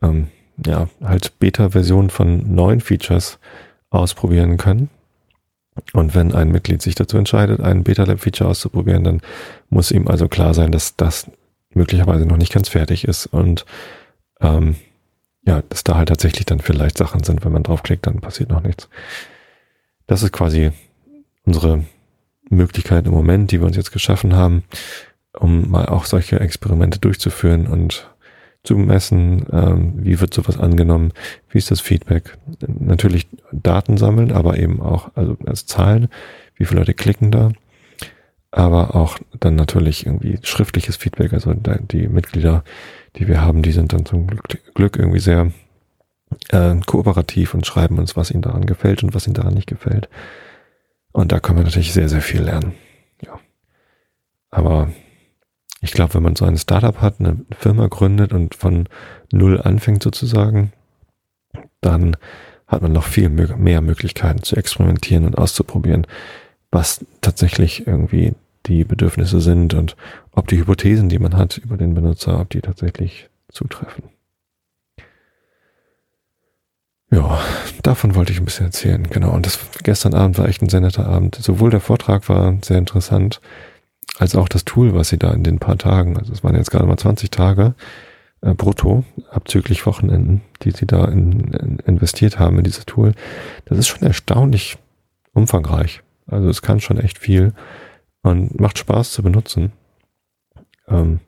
[0.01, 0.27] ähm,
[0.65, 3.39] ja halt Beta-Versionen von neuen Features
[3.91, 4.89] ausprobieren können.
[5.93, 9.21] Und wenn ein Mitglied sich dazu entscheidet, ein Beta-Lab-Feature auszuprobieren, dann
[9.69, 11.29] muss ihm also klar sein, dass das
[11.73, 13.65] möglicherweise noch nicht ganz fertig ist und
[14.41, 14.75] ähm,
[15.43, 18.61] ja, dass da halt tatsächlich dann vielleicht Sachen sind, wenn man draufklickt, dann passiert noch
[18.61, 18.89] nichts.
[20.07, 20.71] Das ist quasi
[21.45, 21.85] unsere
[22.49, 24.63] Möglichkeit im Moment, die wir uns jetzt geschaffen haben,
[25.33, 28.11] um mal auch solche Experimente durchzuführen und
[28.63, 31.13] zu messen, ähm, wie wird sowas angenommen,
[31.49, 32.37] wie ist das Feedback.
[32.67, 36.09] Natürlich Daten sammeln, aber eben auch also als Zahlen,
[36.55, 37.51] wie viele Leute klicken da,
[38.51, 42.63] aber auch dann natürlich irgendwie schriftliches Feedback, also die Mitglieder,
[43.15, 44.27] die wir haben, die sind dann zum
[44.75, 45.51] Glück irgendwie sehr
[46.49, 50.09] äh, kooperativ und schreiben uns, was ihnen daran gefällt und was ihnen daran nicht gefällt.
[51.11, 52.73] Und da können wir natürlich sehr, sehr viel lernen.
[53.25, 53.39] Ja.
[54.49, 54.91] Aber
[55.81, 58.87] ich glaube, wenn man so ein Startup hat, eine Firma gründet und von
[59.31, 60.71] null anfängt sozusagen,
[61.81, 62.15] dann
[62.67, 66.07] hat man noch viel mehr Möglichkeiten zu experimentieren und auszuprobieren,
[66.69, 68.33] was tatsächlich irgendwie
[68.67, 69.97] die Bedürfnisse sind und
[70.31, 74.03] ob die Hypothesen, die man hat über den Benutzer, ob die tatsächlich zutreffen.
[77.09, 77.41] Ja,
[77.83, 79.31] davon wollte ich ein bisschen erzählen, genau.
[79.31, 81.35] Und das gestern Abend war echt ein sehr netter Abend.
[81.35, 83.41] Sowohl der Vortrag war sehr interessant,
[84.21, 86.69] als auch das Tool, was sie da in den paar Tagen, also es waren jetzt
[86.69, 87.73] gerade mal 20 Tage
[88.41, 93.13] äh, brutto, abzüglich Wochenenden, die sie da in, in investiert haben in dieses Tool,
[93.65, 94.77] das ist schon erstaunlich
[95.33, 96.03] umfangreich.
[96.27, 97.53] Also es kann schon echt viel
[98.21, 99.71] und macht Spaß zu benutzen.
[100.87, 101.21] Ähm,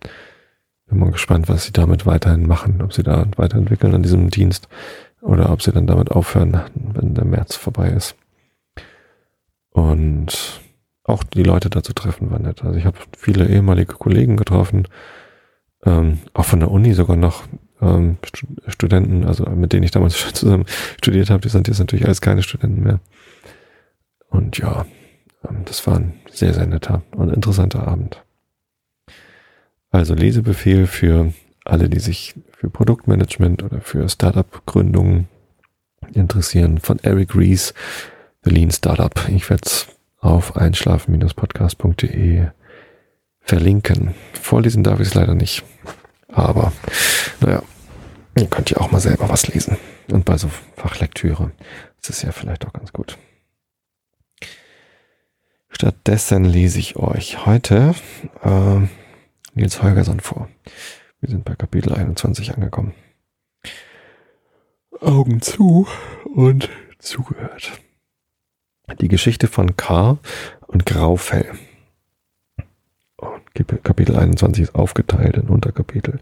[0.86, 4.69] bin mal gespannt, was sie damit weiterhin machen, ob sie da weiterentwickeln an diesem Dienst
[5.19, 8.15] oder ob sie dann damit aufhören, wenn der März vorbei ist.
[9.71, 10.62] Und
[11.03, 12.63] auch die Leute dazu treffen war nett.
[12.63, 14.87] Also ich habe viele ehemalige Kollegen getroffen,
[15.85, 17.43] ähm, auch von der Uni sogar noch
[17.81, 18.17] ähm,
[18.67, 20.65] Studenten, also mit denen ich damals schon zusammen
[20.97, 22.99] studiert habe, die sind jetzt natürlich alles keine Studenten mehr.
[24.29, 24.85] Und ja,
[25.47, 28.23] ähm, das war ein sehr, sehr netter und interessanter Abend.
[29.91, 31.33] Also Lesebefehl für
[31.65, 35.27] alle, die sich für Produktmanagement oder für Startup-Gründungen
[36.13, 37.73] interessieren, von Eric Rees,
[38.43, 39.13] The Lean Startup.
[39.29, 39.87] Ich werde es
[40.23, 42.47] auf einschlafen-podcast.de
[43.41, 44.15] verlinken.
[44.33, 45.63] Vorlesen darf ich es leider nicht.
[46.29, 46.71] Aber,
[47.41, 47.62] naja,
[48.38, 49.77] ihr könnt ja auch mal selber was lesen.
[50.12, 51.51] Und bei so Fachlektüre
[52.01, 53.17] ist es ja vielleicht auch ganz gut.
[55.69, 57.93] Stattdessen lese ich euch heute
[58.43, 58.79] äh,
[59.53, 60.47] Nils Holgersson vor.
[61.19, 62.93] Wir sind bei Kapitel 21 angekommen.
[65.01, 65.88] Augen zu
[66.33, 67.82] und zugehört.
[68.99, 70.17] Die Geschichte von K.
[70.67, 71.51] und Graufell.
[73.83, 76.19] Kapitel 21 ist aufgeteilt in Unterkapitel.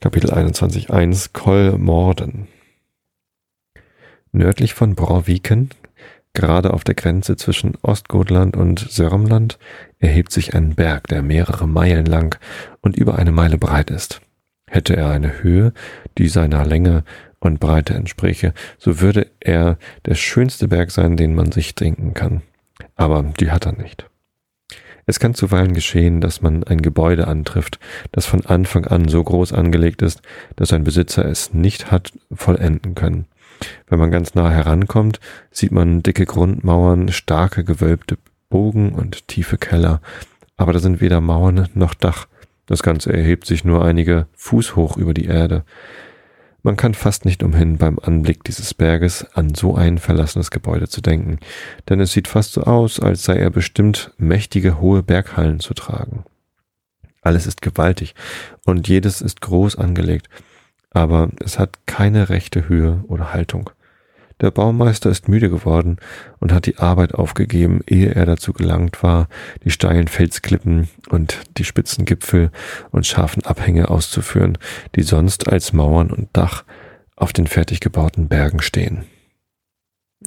[0.00, 2.46] Kapitel 21.1 Kolmorden.
[4.30, 5.70] Nördlich von Borwiken,
[6.34, 9.58] gerade auf der Grenze zwischen Ostgotland und Sörmland,
[9.98, 12.38] erhebt sich ein Berg, der mehrere Meilen lang
[12.80, 14.20] und über eine Meile breit ist.
[14.68, 15.72] Hätte er eine Höhe,
[16.16, 17.04] die seiner Länge
[17.42, 19.76] und Breite entspräche, so würde er
[20.06, 22.42] der schönste Berg sein, den man sich denken kann.
[22.96, 24.06] Aber die hat er nicht.
[25.04, 27.80] Es kann zuweilen geschehen, dass man ein Gebäude antrifft,
[28.12, 30.22] das von Anfang an so groß angelegt ist,
[30.54, 33.26] dass sein Besitzer es nicht hat vollenden können.
[33.88, 35.18] Wenn man ganz nah herankommt,
[35.50, 38.16] sieht man dicke Grundmauern, starke gewölbte
[38.48, 40.00] Bogen und tiefe Keller,
[40.56, 42.26] aber da sind weder Mauern noch Dach.
[42.66, 45.64] Das Ganze erhebt sich nur einige Fuß hoch über die Erde.
[46.64, 51.00] Man kann fast nicht umhin, beim Anblick dieses Berges an so ein verlassenes Gebäude zu
[51.00, 51.38] denken,
[51.88, 56.24] denn es sieht fast so aus, als sei er bestimmt, mächtige hohe Berghallen zu tragen.
[57.20, 58.14] Alles ist gewaltig
[58.64, 60.28] und jedes ist groß angelegt,
[60.90, 63.70] aber es hat keine rechte Höhe oder Haltung.
[64.42, 65.98] Der Baumeister ist müde geworden
[66.40, 69.28] und hat die Arbeit aufgegeben, ehe er dazu gelangt war,
[69.64, 72.50] die steilen Felsklippen und die spitzen Gipfel
[72.90, 74.58] und scharfen Abhänge auszuführen,
[74.96, 76.64] die sonst als Mauern und Dach
[77.14, 79.04] auf den fertig gebauten Bergen stehen.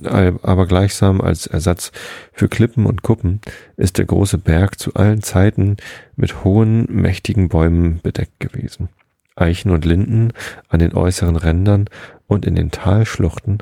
[0.01, 1.91] Aber gleichsam als Ersatz
[2.31, 3.41] für Klippen und Kuppen
[3.75, 5.75] ist der große Berg zu allen Zeiten
[6.15, 8.89] mit hohen, mächtigen Bäumen bedeckt gewesen.
[9.35, 10.31] Eichen und Linden
[10.69, 11.89] an den äußeren Rändern
[12.27, 13.59] und in den Talschluchten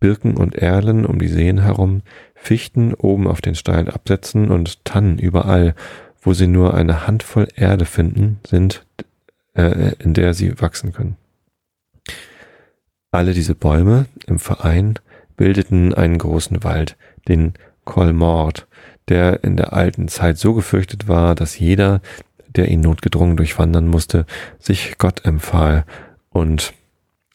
[0.00, 2.02] Birken und Erlen um die Seen herum,
[2.34, 5.74] Fichten oben auf den steilen Absätzen und Tannen überall,
[6.20, 8.84] wo sie nur eine Handvoll Erde finden, sind,
[9.54, 11.16] äh, in der sie wachsen können.
[13.10, 14.94] Alle diese Bäume im Verein
[15.36, 18.66] bildeten einen großen Wald, den Kolmord,
[19.08, 22.02] der in der alten Zeit so gefürchtet war, dass jeder,
[22.48, 24.26] der ihn notgedrungen durchwandern musste,
[24.58, 25.84] sich Gott empfahl
[26.28, 26.74] und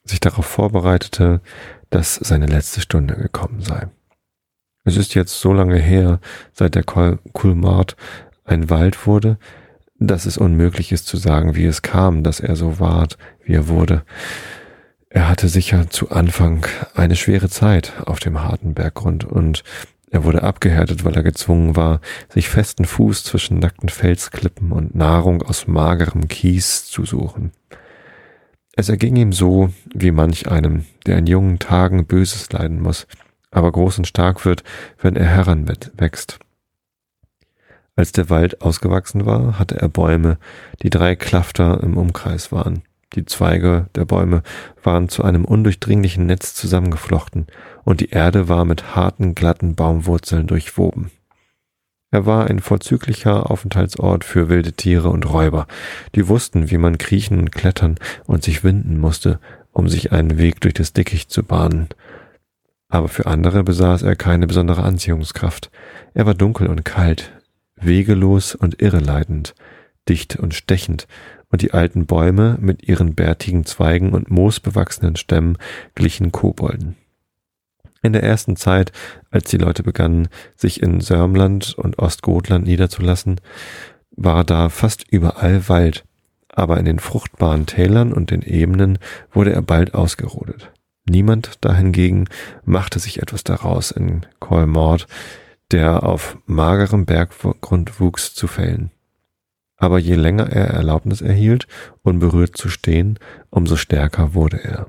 [0.04, 1.42] sich darauf vorbereitete,
[1.94, 3.88] dass seine letzte Stunde gekommen sei.
[4.84, 6.20] Es ist jetzt so lange her,
[6.52, 7.96] seit der Kulmart
[8.44, 9.38] ein Wald wurde,
[10.00, 13.68] dass es unmöglich ist zu sagen, wie es kam, dass er so ward, wie er
[13.68, 14.04] wurde.
[15.10, 19.64] Er hatte sicher zu Anfang eine schwere Zeit auf dem harten Berggrund und
[20.10, 25.44] er wurde abgehärtet, weil er gezwungen war, sich festen Fuß zwischen nackten Felsklippen und Nahrung
[25.44, 27.52] aus magerem Kies zu suchen.
[28.76, 33.08] Es erging ihm so wie manch einem, der in jungen Tagen Böses leiden muss,
[33.52, 34.64] aber groß und stark wird,
[35.00, 36.40] wenn er heranwächst.
[37.96, 40.40] Als der Wald ausgewachsen war, hatte er Bäume,
[40.82, 42.82] die drei Klafter im Umkreis waren.
[43.14, 44.42] Die Zweige der Bäume
[44.82, 47.46] waren zu einem undurchdringlichen Netz zusammengeflochten,
[47.84, 51.12] und die Erde war mit harten, glatten Baumwurzeln durchwoben.
[52.14, 55.66] Er war ein vorzüglicher Aufenthaltsort für wilde Tiere und Räuber,
[56.14, 57.96] die wussten, wie man kriechen und klettern
[58.28, 59.40] und sich winden musste,
[59.72, 61.90] um sich einen Weg durch das Dickicht zu bahnen.
[62.88, 65.72] Aber für andere besaß er keine besondere Anziehungskraft.
[66.14, 67.32] Er war dunkel und kalt,
[67.78, 69.56] wegelos und irreleitend,
[70.08, 71.08] dicht und stechend,
[71.50, 75.58] und die alten Bäume mit ihren bärtigen Zweigen und moosbewachsenen Stämmen
[75.96, 76.96] glichen Kobolden.
[78.04, 78.92] In der ersten Zeit,
[79.32, 83.40] als die Leute begannen, sich in Sörmland und Ostgotland niederzulassen,
[84.12, 86.04] war da fast überall Wald,
[86.50, 89.00] aber in den fruchtbaren Tälern und den Ebenen
[89.32, 90.72] wurde er bald ausgerodet.
[91.10, 92.30] Niemand dahingegen
[92.66, 95.08] machte sich etwas daraus, in Kolmord,
[95.72, 98.92] der auf magerem Berggrund wuchs, zu fällen.
[99.78, 101.68] Aber je länger er Erlaubnis erhielt,
[102.04, 103.18] unberührt zu stehen,
[103.50, 104.88] umso stärker wurde er.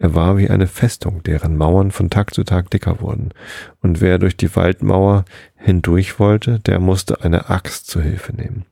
[0.00, 3.34] Er war wie eine Festung, deren Mauern von Tag zu Tag dicker wurden,
[3.82, 8.64] und wer durch die Waldmauer hindurch wollte, der musste eine Axt zu Hilfe nehmen.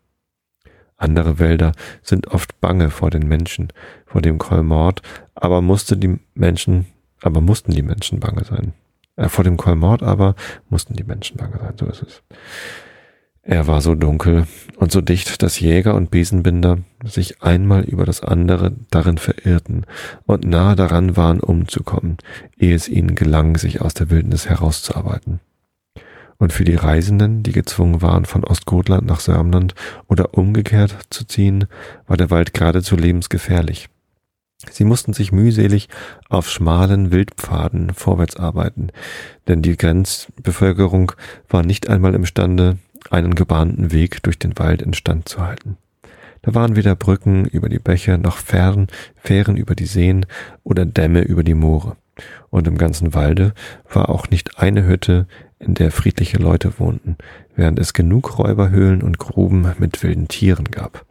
[0.97, 3.69] Andere Wälder sind oft bange vor den Menschen,
[4.07, 5.03] vor dem Kolmord,
[5.35, 6.87] aber musste die Menschen,
[7.21, 8.73] aber mussten die Menschen bange sein.
[9.17, 10.35] Äh, vor dem Kolmord aber
[10.71, 12.23] mussten die Menschen bange sein, so ist es.
[13.51, 18.23] Er war so dunkel und so dicht, dass Jäger und Besenbinder sich einmal über das
[18.23, 19.87] andere darin verirrten
[20.27, 22.19] und nahe daran waren, umzukommen,
[22.59, 25.41] ehe es ihnen gelang, sich aus der Wildnis herauszuarbeiten.
[26.37, 29.75] Und für die Reisenden, die gezwungen waren, von Ostgotland nach Sörmland
[30.09, 31.69] oder umgekehrt zu ziehen,
[32.07, 33.89] war der Wald geradezu lebensgefährlich.
[34.71, 35.89] Sie mussten sich mühselig
[36.29, 38.89] auf schmalen Wildpfaden vorwärts arbeiten,
[39.47, 41.12] denn die Grenzbevölkerung
[41.49, 42.77] war nicht einmal imstande,
[43.11, 45.76] einen gebahnten Weg durch den Wald instand zu halten.
[46.42, 48.86] Da waren weder Brücken über die Bäche noch Fähren,
[49.16, 50.26] Fähren über die Seen
[50.62, 51.96] oder Dämme über die Moore.
[52.51, 53.55] Und im ganzen Walde
[53.92, 55.26] war auch nicht eine Hütte,
[55.59, 57.16] in der friedliche Leute wohnten,
[57.57, 61.05] während es genug Räuberhöhlen und Gruben mit wilden Tieren gab.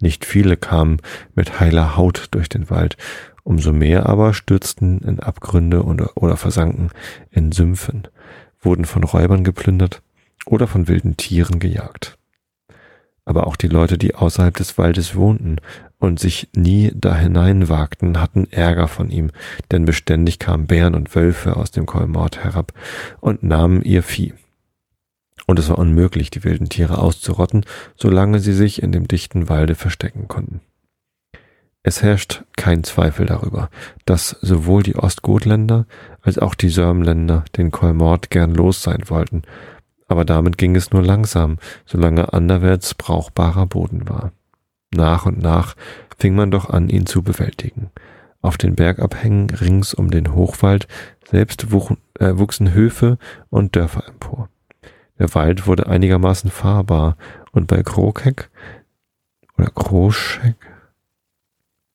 [0.00, 0.98] Nicht viele kamen
[1.34, 2.96] mit heiler Haut durch den Wald,
[3.42, 6.90] umso mehr aber stürzten in Abgründe oder, oder versanken
[7.30, 8.08] in Sümpfen,
[8.60, 10.02] wurden von Räubern geplündert
[10.46, 12.18] oder von wilden Tieren gejagt.
[13.24, 15.56] Aber auch die Leute, die außerhalb des Waldes wohnten
[15.98, 19.30] und sich nie da hineinwagten, hatten Ärger von ihm,
[19.70, 22.72] denn beständig kamen Bären und Wölfe aus dem Kolmord herab
[23.20, 24.32] und nahmen ihr Vieh.
[25.46, 27.64] und es war unmöglich, die wilden Tiere auszurotten,
[27.96, 30.60] solange sie sich in dem dichten Walde verstecken konnten.
[31.82, 33.70] Es herrscht kein Zweifel darüber,
[34.04, 35.86] dass sowohl die Ostgotländer
[36.20, 39.42] als auch die Sörmländer den Kolmord gern los sein wollten,
[40.10, 44.32] aber damit ging es nur langsam, solange anderwärts brauchbarer Boden war.
[44.92, 45.76] Nach und nach
[46.18, 47.90] fing man doch an, ihn zu bewältigen.
[48.42, 50.88] Auf den Bergabhängen rings um den Hochwald
[51.30, 53.18] selbst wuch, äh, wuchsen Höfe
[53.50, 54.48] und Dörfer empor.
[55.20, 57.16] Der Wald wurde einigermaßen fahrbar
[57.52, 58.50] und bei Krokeck
[59.56, 60.56] oder Kroschek,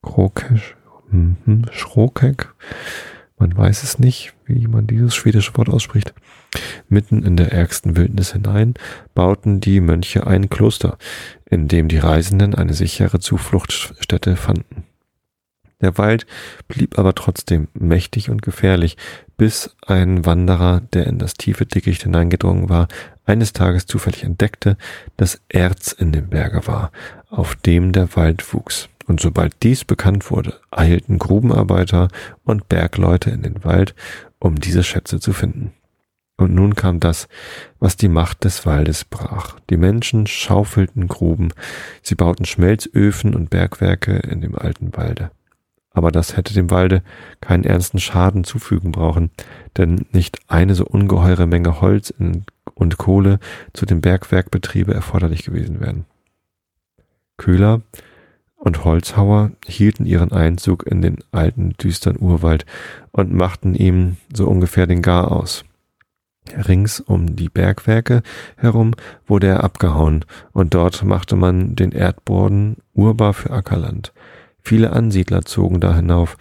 [0.01, 0.77] Krokesch,
[1.09, 2.53] mhm, Schrokeck,
[3.37, 6.13] man weiß es nicht, wie man dieses schwedische Wort ausspricht,
[6.89, 8.73] mitten in der ärgsten Wildnis hinein,
[9.13, 10.97] bauten die Mönche ein Kloster,
[11.45, 14.83] in dem die Reisenden eine sichere Zufluchtsstätte fanden.
[15.81, 16.25] Der Wald
[16.67, 18.97] blieb aber trotzdem mächtig und gefährlich,
[19.37, 22.87] bis ein Wanderer, der in das tiefe Dickicht hineingedrungen war,
[23.25, 24.77] eines Tages zufällig entdeckte,
[25.17, 26.91] dass Erz in dem Berge war,
[27.29, 28.89] auf dem der Wald wuchs.
[29.07, 32.07] Und sobald dies bekannt wurde, eilten Grubenarbeiter
[32.43, 33.93] und Bergleute in den Wald,
[34.39, 35.73] um diese Schätze zu finden.
[36.37, 37.27] Und nun kam das,
[37.79, 39.57] was die Macht des Waldes brach.
[39.69, 41.49] Die Menschen schaufelten Gruben,
[42.01, 45.31] sie bauten Schmelzöfen und Bergwerke in dem alten Walde.
[45.91, 47.03] Aber das hätte dem Walde
[47.39, 49.31] keinen ernsten Schaden zufügen brauchen,
[49.77, 52.13] denn nicht eine so ungeheure Menge Holz
[52.73, 53.39] und Kohle
[53.71, 56.05] zu dem Bergwerkbetriebe erforderlich gewesen wären.
[57.37, 57.81] Köhler
[58.57, 62.65] und Holzhauer hielten ihren Einzug in den alten, düsteren Urwald
[63.11, 65.63] und machten ihm so ungefähr den Gar aus.
[66.67, 68.21] Rings um die Bergwerke
[68.57, 68.91] herum
[69.25, 74.13] wurde er abgehauen, und dort machte man den Erdboden urbar für Ackerland.
[74.61, 76.37] Viele Ansiedler zogen da hinauf,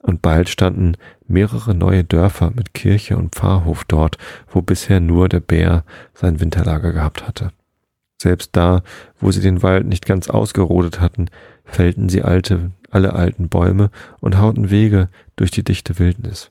[0.00, 0.96] und bald standen
[1.26, 4.16] mehrere neue Dörfer mit Kirche und Pfarrhof dort,
[4.48, 5.84] wo bisher nur der Bär
[6.14, 7.50] sein Winterlager gehabt hatte.
[8.20, 8.82] Selbst da,
[9.20, 11.26] wo sie den Wald nicht ganz ausgerodet hatten,
[11.64, 13.90] fällten sie alte, alle alten Bäume
[14.20, 16.50] und hauten Wege durch die dichte Wildnis.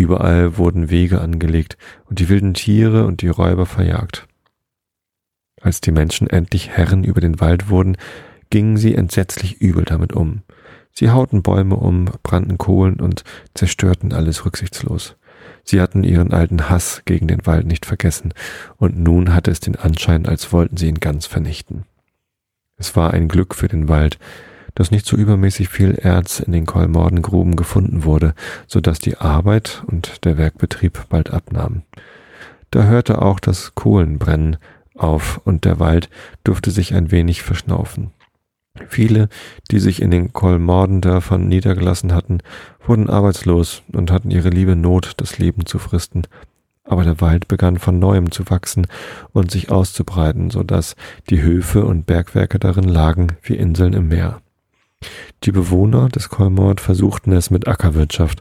[0.00, 1.76] Überall wurden Wege angelegt
[2.06, 4.26] und die wilden Tiere und die Räuber verjagt.
[5.60, 7.98] Als die Menschen endlich Herren über den Wald wurden,
[8.48, 10.40] gingen sie entsetzlich übel damit um.
[10.94, 15.16] Sie hauten Bäume um, brannten Kohlen und zerstörten alles rücksichtslos.
[15.64, 18.32] Sie hatten ihren alten Hass gegen den Wald nicht vergessen,
[18.78, 21.84] und nun hatte es den Anschein, als wollten sie ihn ganz vernichten.
[22.78, 24.18] Es war ein Glück für den Wald,
[24.80, 28.32] dass nicht so übermäßig viel Erz in den Kolmordengruben gefunden wurde,
[28.66, 31.82] so dass die Arbeit und der Werkbetrieb bald abnahmen.
[32.70, 34.56] Da hörte auch das Kohlenbrennen
[34.96, 36.08] auf und der Wald
[36.44, 38.12] durfte sich ein wenig verschnaufen.
[38.88, 39.28] Viele,
[39.70, 42.38] die sich in den Kolmordendörfern niedergelassen hatten,
[42.82, 46.22] wurden arbeitslos und hatten ihre liebe Not, das Leben zu fristen.
[46.84, 48.86] Aber der Wald begann von neuem zu wachsen
[49.34, 50.96] und sich auszubreiten, so dass
[51.28, 54.40] die Höfe und Bergwerke darin lagen wie Inseln im Meer.
[55.44, 58.40] Die Bewohner des Kolmord versuchten es mit Ackerwirtschaft,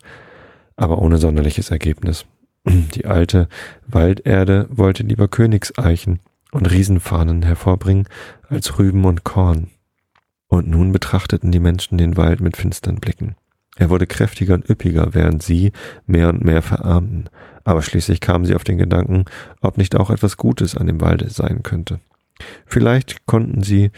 [0.76, 2.26] aber ohne sonderliches Ergebnis.
[2.68, 3.47] Die alte
[3.88, 6.20] Walderde wollte lieber Königseichen
[6.51, 8.07] und Riesenfahnen hervorbringen
[8.49, 9.68] als Rüben und Korn.
[10.47, 13.36] Und nun betrachteten die Menschen den Wald mit finstern Blicken.
[13.78, 15.72] Er wurde kräftiger und üppiger, während sie
[16.05, 17.30] mehr und mehr verarmten.
[17.64, 19.26] Aber schließlich kamen sie auf den Gedanken,
[19.62, 22.01] ob nicht auch etwas Gutes an dem Walde sein könnte.
[22.65, 23.91] Vielleicht konnten sie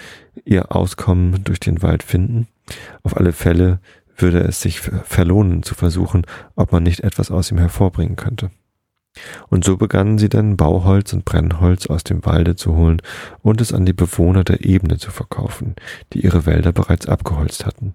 [0.45, 2.47] ihr Auskommen durch den Wald finden.
[3.03, 3.79] Auf alle Fälle
[4.17, 6.25] würde es sich verlohnen zu versuchen,
[6.55, 8.51] ob man nicht etwas aus ihm hervorbringen könnte.
[9.49, 13.01] Und so begannen sie dann Bauholz und Brennholz aus dem Walde zu holen
[13.41, 15.75] und es an die Bewohner der Ebene zu verkaufen,
[16.13, 17.93] die ihre Wälder bereits abgeholzt hatten.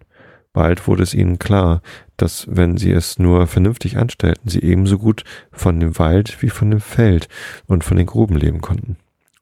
[0.52, 1.82] Bald wurde es ihnen klar,
[2.16, 6.70] dass wenn sie es nur vernünftig anstellten, sie ebenso gut von dem Wald wie von
[6.70, 7.28] dem Feld
[7.66, 8.96] und von den Gruben leben konnten.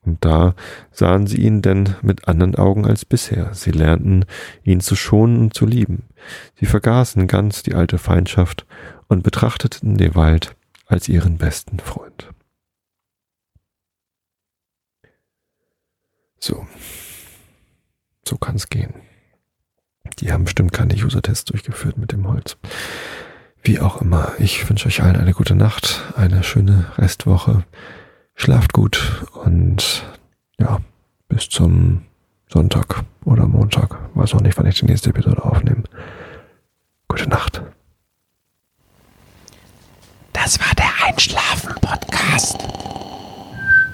[0.05, 0.55] Und da
[0.91, 3.55] sahen sie ihn denn mit anderen Augen als bisher.
[3.55, 4.25] Sie lernten,
[4.63, 6.05] ihn zu schonen und zu lieben.
[6.59, 8.67] Sie vergaßen ganz die alte Feindschaft
[9.09, 10.55] und betrachteten den Wald
[10.87, 12.31] als ihren besten Freund.
[16.39, 16.67] So.
[18.27, 18.95] So kann es gehen.
[20.19, 22.57] Die haben bestimmt keine User-Tests durchgeführt mit dem Holz.
[23.63, 27.65] Wie auch immer, ich wünsche euch allen eine gute Nacht, eine schöne Restwoche.
[28.35, 30.05] Schlaft gut und
[30.59, 30.79] ja,
[31.29, 32.03] bis zum
[32.49, 33.97] Sonntag oder Montag.
[34.15, 35.85] Weiß auch nicht, wann ich die nächste Episode aufnehme.
[37.09, 37.63] Gute Nacht.
[40.33, 42.59] Das war der Einschlafen-Podcast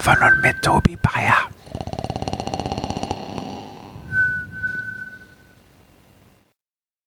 [0.00, 1.48] von und mit Tobi Bayer.